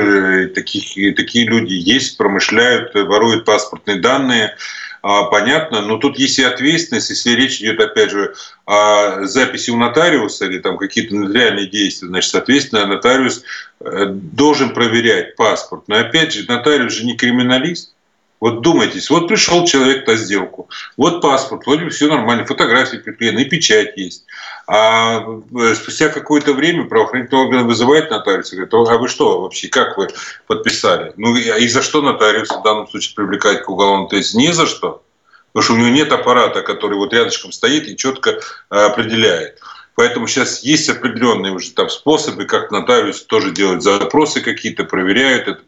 Таких, 0.53 1.15
такие 1.15 1.47
люди 1.47 1.73
есть, 1.73 2.17
промышляют, 2.17 2.93
воруют 2.93 3.45
паспортные 3.45 4.01
данные. 4.01 4.55
А, 5.01 5.23
понятно, 5.25 5.81
но 5.81 5.97
тут 5.97 6.19
есть 6.19 6.39
и 6.39 6.43
ответственность, 6.43 7.09
если 7.09 7.31
речь 7.31 7.61
идет, 7.61 7.79
опять 7.79 8.11
же, 8.11 8.33
о 8.65 9.25
записи 9.25 9.71
у 9.71 9.77
нотариуса 9.77 10.45
или 10.45 10.59
там 10.59 10.77
какие-то 10.77 11.15
нотариальные 11.15 11.67
действия, 11.67 12.07
значит, 12.07 12.31
соответственно, 12.31 12.85
нотариус 12.85 13.43
э, 13.79 14.05
должен 14.07 14.73
проверять 14.73 15.35
паспорт. 15.35 15.83
Но 15.87 15.97
опять 15.97 16.33
же, 16.33 16.45
нотариус 16.47 16.93
же 16.93 17.05
не 17.05 17.15
криминалист. 17.15 17.93
Вот 18.39 18.61
думайтесь, 18.61 19.09
вот 19.09 19.27
пришел 19.27 19.65
человек 19.65 20.07
на 20.07 20.15
сделку, 20.15 20.69
вот 20.95 21.21
паспорт, 21.21 21.65
вроде 21.65 21.85
бы 21.85 21.89
все 21.89 22.07
нормально, 22.07 22.45
фотографии 22.45 22.97
приклеены, 22.97 23.41
и 23.41 23.49
печать 23.49 23.97
есть. 23.97 24.25
А 24.65 25.25
э, 25.59 25.75
спустя 25.75 26.07
какое-то 26.09 26.53
время 26.53 26.85
правоохранительный 26.85 27.41
орган 27.41 27.67
вызывает 27.67 28.09
нотариуса 28.09 28.55
и 28.55 28.59
говорит, 28.59 28.89
а 28.89 28.97
вы 28.97 29.07
что 29.09 29.41
вообще, 29.41 29.67
как 29.67 29.97
вы 29.97 30.07
подписали? 30.47 31.11
Ну 31.17 31.35
и 31.35 31.67
за 31.67 31.81
что 31.81 32.01
нотариус 32.01 32.49
в 32.49 32.63
данном 32.63 32.87
случае 32.87 33.15
привлекать 33.15 33.63
к 33.63 33.69
уголовному? 33.69 34.07
То 34.07 34.15
есть 34.15 34.33
не 34.33 34.53
за 34.53 34.67
что. 34.67 35.03
Потому 35.51 35.63
что 35.63 35.73
у 35.73 35.77
него 35.77 35.89
нет 35.89 36.11
аппарата, 36.11 36.61
который 36.61 36.97
вот 36.97 37.13
рядышком 37.13 37.51
стоит 37.51 37.89
и 37.89 37.97
четко 37.97 38.29
э, 38.29 38.39
определяет. 38.69 39.59
Поэтому 39.99 40.27
сейчас 40.27 40.63
есть 40.63 40.87
определенные 40.87 41.51
уже 41.51 41.71
там 41.71 41.89
способы, 41.89 42.45
как 42.45 42.71
нотариус 42.71 43.23
тоже 43.23 43.51
делать 43.51 43.83
запросы 43.83 44.39
какие-то, 44.39 44.85
проверяют 44.85 45.49
это, 45.49 45.61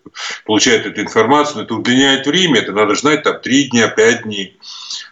получают 0.46 0.86
эту 0.86 1.02
информацию, 1.02 1.58
но 1.58 1.64
это 1.64 1.76
удлиняет 1.76 2.26
время, 2.26 2.62
это 2.62 2.72
надо 2.72 2.96
ждать 2.96 3.24
там 3.24 3.42
3 3.42 3.64
дня, 3.72 3.90
5 3.90 4.24
дней. 4.24 4.58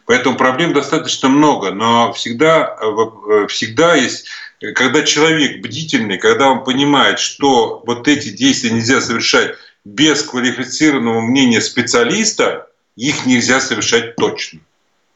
Поэтому 0.06 0.38
проблем 0.38 0.72
достаточно 0.72 1.28
много, 1.28 1.72
но 1.72 2.14
всегда, 2.14 2.78
э, 2.82 3.48
всегда 3.48 3.96
есть 3.96 4.26
когда 4.74 5.04
человек 5.04 5.62
бдительный, 5.62 6.18
когда 6.18 6.50
он 6.50 6.64
понимает, 6.64 7.20
что 7.20 7.84
вот 7.86 8.08
эти 8.08 8.30
действия 8.30 8.72
нельзя 8.72 9.02
совершать 9.02 9.56
без 9.84 10.24
квалифицированного 10.24 11.20
мнения 11.20 11.60
специалиста, 11.60 12.68
их 12.96 13.26
нельзя 13.26 13.60
совершать 13.60 14.16
точно. 14.16 14.62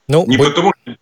Ну, 0.09 0.25
Не 0.27 0.35
вы... 0.35 0.49
потому, 0.49 0.73
что 0.81 0.97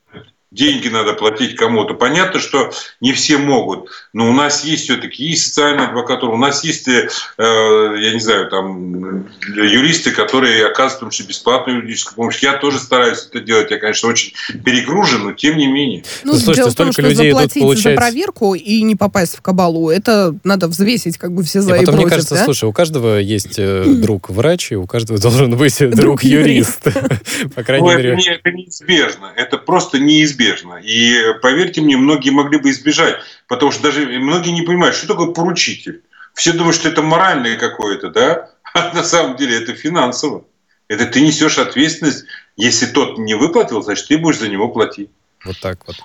деньги 0.52 0.90
надо 0.90 1.14
платить 1.14 1.56
кому-то. 1.56 1.94
Понятно, 1.94 2.40
что 2.40 2.72
не 3.00 3.14
все 3.14 3.38
могут, 3.38 3.90
но 4.12 4.30
у 4.30 4.34
нас 4.34 4.66
есть 4.66 4.84
все-таки 4.84 5.32
и 5.32 5.36
социальная 5.36 5.88
адвокатура, 5.88 6.34
у 6.34 6.38
нас 6.38 6.64
есть, 6.64 6.88
э, 6.90 7.08
я 7.38 8.14
не 8.14 8.20
знаю, 8.20 8.50
там 8.50 9.30
юристы, 9.48 10.12
которые 10.12 10.66
оказывают 10.66 10.98
в 10.98 11.00
том 11.00 11.10
числе 11.12 11.28
бесплатную 11.28 11.78
юридическую 11.78 12.16
помощь. 12.16 12.40
Я 12.40 12.54
тоже 12.54 12.80
стараюсь 12.80 13.28
это 13.30 13.40
делать. 13.40 13.72
Я, 13.72 13.78
конечно, 13.78 14.10
очень 14.10 14.34
перегружен, 14.66 15.24
но 15.24 15.32
тем 15.32 15.58
не 15.58 15.68
менее. 15.68 16.04
Ну, 16.24 16.34
ну 16.34 16.38
слушайте, 16.38 16.62
дело 16.62 16.72
в 16.72 16.76
том, 16.76 16.92
что 16.92 17.02
людей 17.04 17.32
заплатить 17.32 17.62
получается... 17.62 17.90
за 17.92 17.96
проверку 17.96 18.54
и 18.54 18.82
не 18.82 18.96
попасть 18.98 19.38
в 19.38 19.42
кабалу, 19.42 19.90
это 19.90 20.36
надо 20.44 20.68
взвесить 20.68 21.18
как 21.18 21.32
бы 21.32 21.44
все 21.44 21.62
за 21.62 21.76
и, 21.76 21.78
и 21.78 21.80
потом, 21.80 21.94
против, 21.94 22.06
мне 22.06 22.10
кажется, 22.10 22.36
да? 22.36 22.44
слушай, 22.44 22.66
у 22.66 22.74
каждого 22.74 23.20
есть 23.20 23.58
э, 23.58 23.86
друг 23.86 24.30
врач, 24.30 24.74
и 24.74 24.76
у 24.76 24.86
каждого 24.86 25.18
должен 25.22 25.56
быть 25.56 25.78
друг 25.92 26.24
юрист. 26.24 26.84
По 27.56 27.64
крайней 27.64 27.88
ну, 27.88 27.98
мере... 27.98 28.20
Это 28.28 28.52
неизбежно. 28.52 29.32
Это 29.36 29.58
просто 29.58 29.98
неизбежно 29.98 30.41
неизбежно. 30.42 30.80
И 30.84 31.34
поверьте 31.42 31.82
мне, 31.82 31.98
многие 31.98 32.32
могли 32.32 32.58
бы 32.58 32.70
избежать, 32.70 33.18
потому 33.48 33.72
что 33.72 33.84
даже 33.84 34.06
многие 34.06 34.52
не 34.52 34.62
понимают, 34.64 34.96
что 34.96 35.08
такое 35.08 35.28
поручитель. 35.28 36.04
Все 36.34 36.54
думают, 36.54 36.76
что 36.76 36.90
это 36.90 37.02
моральное 37.02 37.58
какое-то, 37.58 38.10
да? 38.10 38.50
А 38.74 38.94
на 38.94 39.04
самом 39.04 39.36
деле 39.36 39.58
это 39.62 39.76
финансово. 39.76 40.46
Это 40.88 41.06
ты 41.06 41.20
несешь 41.20 41.58
ответственность. 41.58 42.24
Если 42.56 42.86
тот 42.86 43.18
не 43.18 43.34
выплатил, 43.34 43.82
значит, 43.82 44.08
ты 44.08 44.18
будешь 44.18 44.40
за 44.40 44.48
него 44.48 44.70
платить. 44.70 45.10
Вот 45.44 45.60
так 45.60 45.80
вот. 45.88 45.96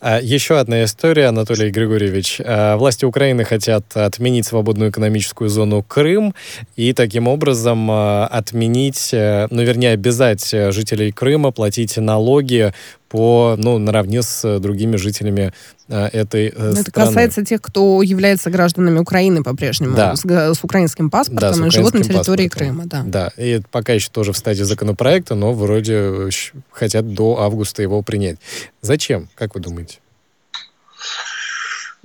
А, 0.00 0.20
еще 0.20 0.58
одна 0.58 0.84
история, 0.84 1.26
Анатолий 1.26 1.70
Григорьевич. 1.70 2.40
А, 2.44 2.76
власти 2.76 3.04
Украины 3.04 3.44
хотят 3.44 3.96
отменить 3.96 4.46
свободную 4.46 4.90
экономическую 4.90 5.48
зону 5.48 5.82
Крым 5.82 6.34
и 6.76 6.92
таким 6.92 7.26
образом 7.26 7.90
а, 7.90 8.26
отменить, 8.26 9.10
э, 9.14 9.46
ну, 9.50 9.62
вернее, 9.62 9.92
обязать 9.92 10.46
жителей 10.50 11.10
Крыма 11.10 11.52
платить 11.52 11.96
налоги 11.96 12.72
по, 13.08 13.56
ну, 13.58 13.78
наравне 13.78 14.22
с 14.22 14.58
другими 14.58 14.96
жителями 14.96 15.52
э, 15.92 16.08
этой 16.12 16.46
э, 16.46 16.48
Это 16.48 16.80
страны. 16.82 17.08
касается 17.08 17.44
тех, 17.44 17.60
кто 17.62 18.02
является 18.02 18.50
гражданами 18.50 18.98
Украины 18.98 19.42
по-прежнему, 19.42 19.94
да. 19.94 20.16
с, 20.16 20.24
с 20.24 20.64
украинским 20.64 21.10
паспортом 21.10 21.40
да, 21.40 21.52
с 21.52 21.56
украинским 21.58 21.80
и 21.80 21.84
живут 21.84 21.94
на 21.94 22.02
территории 22.02 22.48
паспортом. 22.48 22.76
Крыма. 22.76 22.84
Да. 22.86 23.02
да, 23.06 23.42
и 23.42 23.60
пока 23.70 23.92
еще 23.92 24.08
тоже 24.10 24.32
в 24.32 24.38
стадии 24.38 24.62
законопроекта, 24.62 25.34
но 25.34 25.52
вроде 25.52 26.30
хотят 26.70 27.12
до 27.14 27.40
августа 27.40 27.82
его 27.82 28.02
принять. 28.02 28.38
Зачем, 28.80 29.28
как 29.34 29.54
вы 29.54 29.60
думаете? 29.60 29.98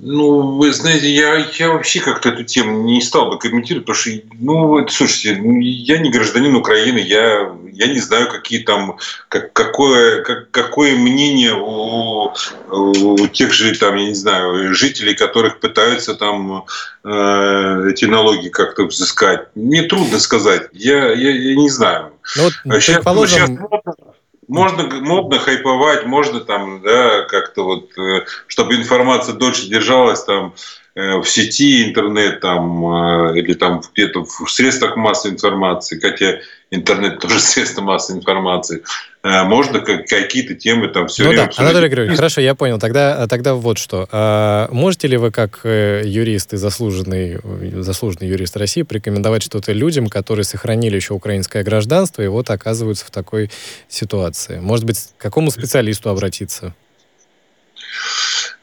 Ну, 0.00 0.56
вы 0.56 0.72
знаете, 0.72 1.10
я, 1.10 1.44
я 1.58 1.72
вообще 1.72 1.98
как-то 1.98 2.28
эту 2.28 2.44
тему 2.44 2.84
не 2.84 3.00
стал 3.00 3.30
бы 3.30 3.38
комментировать, 3.38 3.84
потому 3.84 4.00
что, 4.00 4.10
ну, 4.34 4.86
слушайте, 4.88 5.40
ну, 5.42 5.58
я 5.58 5.98
не 5.98 6.10
гражданин 6.10 6.54
Украины, 6.54 6.98
я, 6.98 7.52
я 7.72 7.86
не 7.88 7.98
знаю, 7.98 8.28
какие 8.28 8.62
там, 8.62 8.96
как, 9.28 9.52
какое, 9.52 10.22
как, 10.22 10.52
какое 10.52 10.94
мнение 10.94 11.54
у, 11.54 12.32
у 12.70 13.26
тех 13.26 13.52
же, 13.52 13.76
там, 13.76 13.96
я 13.96 14.06
не 14.06 14.14
знаю, 14.14 14.72
жителей, 14.72 15.14
которых 15.14 15.58
пытаются 15.58 16.14
там 16.14 16.64
э, 17.02 17.90
эти 17.90 18.04
налоги 18.04 18.50
как-то 18.50 18.84
взыскать. 18.84 19.48
Мне 19.56 19.82
трудно 19.82 20.20
сказать, 20.20 20.68
я, 20.74 21.12
я, 21.12 21.30
я 21.30 21.56
не 21.56 21.70
знаю. 21.70 22.12
Ну, 22.36 22.44
вот, 22.44 22.52
сейчас, 22.80 22.96
предположим... 22.96 23.58
сейчас 23.58 24.07
можно 24.48 24.84
модно 25.00 25.38
хайповать, 25.38 26.06
можно 26.06 26.40
там, 26.40 26.82
да, 26.82 27.22
как-то 27.22 27.64
вот, 27.64 27.96
э, 27.98 28.24
чтобы 28.46 28.76
информация 28.76 29.34
дольше 29.34 29.68
держалась 29.68 30.24
там 30.24 30.54
э, 30.94 31.18
в 31.18 31.24
сети, 31.26 31.86
интернет 31.86 32.40
там, 32.40 33.30
э, 33.30 33.38
или 33.38 33.52
там 33.52 33.82
где-то 33.94 34.24
в 34.24 34.50
средствах 34.50 34.96
массовой 34.96 35.34
информации, 35.34 36.00
хотя 36.00 36.38
интернет 36.70 37.18
тоже 37.20 37.38
средство 37.38 37.82
массовой 37.82 38.20
информации. 38.20 38.82
Э, 39.28 39.44
можно 39.44 39.80
какие-то 39.80 40.54
темы 40.54 40.88
там 40.88 41.08
все 41.08 41.24
ну 41.24 41.30
время... 41.30 41.46
Да. 41.46 41.62
Анатолий 41.62 41.88
Григорьевич, 41.88 42.16
хорошо, 42.16 42.40
я 42.40 42.54
понял. 42.54 42.78
Тогда, 42.78 43.26
тогда 43.26 43.54
вот 43.54 43.78
что. 43.78 44.08
А 44.10 44.68
можете 44.70 45.06
ли 45.08 45.16
вы, 45.16 45.30
как 45.30 45.60
э, 45.64 46.02
юрист 46.04 46.54
и 46.54 46.56
заслуженный, 46.56 47.38
заслуженный 47.82 48.28
юрист 48.28 48.56
России, 48.56 48.82
порекомендовать 48.82 49.42
что-то 49.42 49.72
людям, 49.72 50.08
которые 50.08 50.44
сохранили 50.44 50.96
еще 50.96 51.14
украинское 51.14 51.62
гражданство 51.62 52.22
и 52.22 52.26
вот 52.26 52.48
оказываются 52.50 53.04
в 53.04 53.10
такой 53.10 53.50
ситуации? 53.88 54.60
Может 54.60 54.86
быть, 54.86 54.98
к 55.18 55.20
какому 55.20 55.50
специалисту 55.50 56.08
обратиться? 56.08 56.74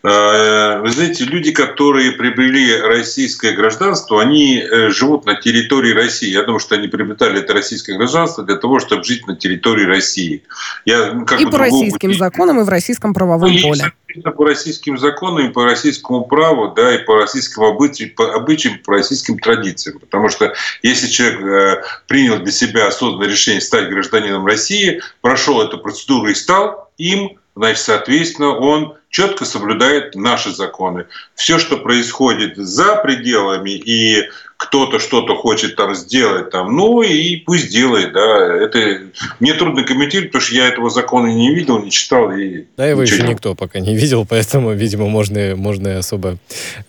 Э, 0.06 0.82
вы 0.82 0.92
знаете, 0.92 1.24
люди, 1.24 1.52
которые 1.52 2.12
приобрели 2.12 2.80
российское 2.80 3.54
гражданство, 3.54 4.22
они 4.22 4.60
э, 4.60 4.90
живут 4.90 5.26
на 5.26 5.36
территории 5.36 5.94
России. 5.94 6.30
Я 6.30 6.44
думаю, 6.44 6.60
что 6.60 6.76
они 6.76 6.88
приобретали 6.88 7.40
это 7.40 7.54
российское 7.54 7.98
гражданство 7.98 8.44
для 8.44 8.58
того, 8.58 8.80
чтобы 8.80 9.04
жить 9.04 9.26
на 9.26 9.36
территории 9.36 9.86
России. 9.86 10.44
Я, 10.86 11.14
ну, 11.14 11.26
как 11.26 11.42
и 11.42 11.46
по 11.46 11.58
российским 11.58 12.10
пути... 12.10 12.20
законам, 12.20 12.60
и 12.60 12.64
в 12.64 12.70
российском 12.70 13.14
правовом 13.16 13.52
ну, 13.52 13.62
поле. 13.62 13.94
По 14.24 14.46
российским 14.46 14.98
законам, 14.98 15.50
и 15.50 15.52
по 15.52 15.66
российскому 15.66 16.26
праву, 16.26 16.74
да, 16.76 16.94
и 16.94 17.00
по 17.00 17.18
российским 17.18 17.64
обычаям, 17.64 18.12
по, 18.16 18.32
обычаям, 18.34 18.80
по 18.86 18.94
российским 18.94 19.40
традициям. 19.40 20.00
Потому 20.00 20.30
что 20.30 20.54
если 20.84 21.08
человек 21.08 21.42
э, 21.42 21.84
принял 22.08 22.38
для 22.38 22.52
себя 22.52 22.88
осознанное 22.88 23.28
решение 23.28 23.62
стать 23.62 23.90
гражданином 23.90 24.46
России, 24.46 25.02
прошел 25.22 25.62
эту 25.62 25.80
процедуру 25.80 26.28
и 26.28 26.36
стал 26.36 26.92
им, 26.98 27.40
значит, 27.56 27.84
соответственно, 27.84 28.56
он 28.56 28.94
четко 29.16 29.46
соблюдает 29.46 30.14
наши 30.14 30.52
законы. 30.52 31.08
Все, 31.36 31.58
что 31.58 31.78
происходит 31.78 32.58
за 32.58 32.98
пределами 32.98 33.72
и 33.72 34.30
кто-то 34.58 35.00
что-то 35.00 35.36
хочет 35.36 35.76
там 35.76 35.96
сделать, 35.96 36.50
там, 36.50 36.76
ну 36.76 37.02
и 37.02 37.36
пусть 37.38 37.70
делает, 37.70 38.14
да. 38.14 38.56
Это 38.56 39.02
мне 39.40 39.54
трудно 39.54 39.84
комментировать, 39.84 40.32
потому 40.32 40.46
что 40.46 40.56
я 40.56 40.68
этого 40.68 40.90
закона 40.90 41.28
не 41.28 41.54
видел, 41.54 41.84
не 41.84 41.92
читал. 41.92 42.32
И 42.32 42.66
да, 42.78 42.88
его 42.88 43.02
еще 43.02 43.22
не... 43.24 43.30
никто 43.30 43.54
пока 43.54 43.80
не 43.80 43.96
видел, 43.96 44.26
поэтому, 44.30 44.72
видимо, 44.72 45.08
можно, 45.08 45.56
можно 45.56 45.98
особо 45.98 46.38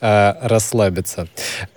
а, 0.00 0.36
расслабиться. 0.42 1.28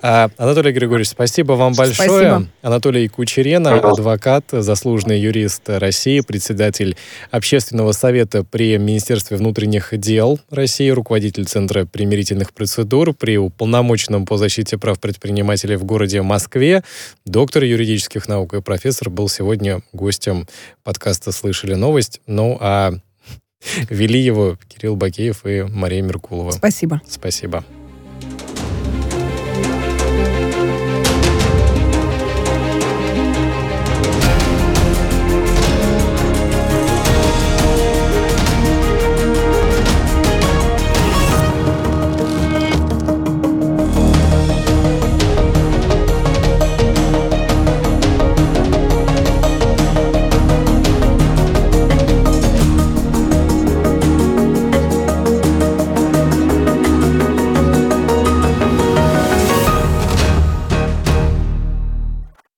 А, 0.02 0.30
Анатолий 0.38 0.72
Григорьевич, 0.72 1.10
спасибо 1.10 1.54
вам 1.54 1.74
большое. 1.74 2.10
Спасибо. 2.10 2.48
Анатолий 2.62 3.08
Кучерена, 3.08 3.76
адвокат, 3.76 4.46
заслуженный 4.52 5.20
юрист 5.20 5.64
России, 5.68 6.22
председатель 6.22 6.98
Общественного 7.32 7.94
совета 7.94 8.44
при 8.44 8.78
Министерстве 8.78 9.38
внутренних 9.38 9.98
дел 10.00 10.40
России, 10.52 10.90
руководитель 10.90 11.46
Центра 11.46 11.86
примирительных 11.86 12.54
процедур 12.54 13.14
при 13.14 13.38
уполномоченном 13.38 14.26
по 14.26 14.38
защите 14.38 14.78
прав 14.78 15.00
предпринимателей 15.00 15.79
в 15.80 15.86
городе 15.86 16.22
Москве. 16.22 16.84
Доктор 17.26 17.64
юридических 17.64 18.28
наук 18.28 18.54
и 18.54 18.62
профессор 18.62 19.10
был 19.10 19.30
сегодня 19.30 19.82
гостем 19.94 20.48
подкаста 20.84 21.32
«Слышали 21.32 21.74
новость». 21.74 22.22
Ну, 22.28 22.58
а 22.60 22.94
вели 23.90 24.20
его 24.20 24.58
Кирилл 24.68 24.96
Бакеев 24.96 25.46
и 25.46 25.64
Мария 25.64 26.02
Меркулова. 26.02 26.52
Спасибо. 26.52 27.02
Спасибо. 27.08 27.64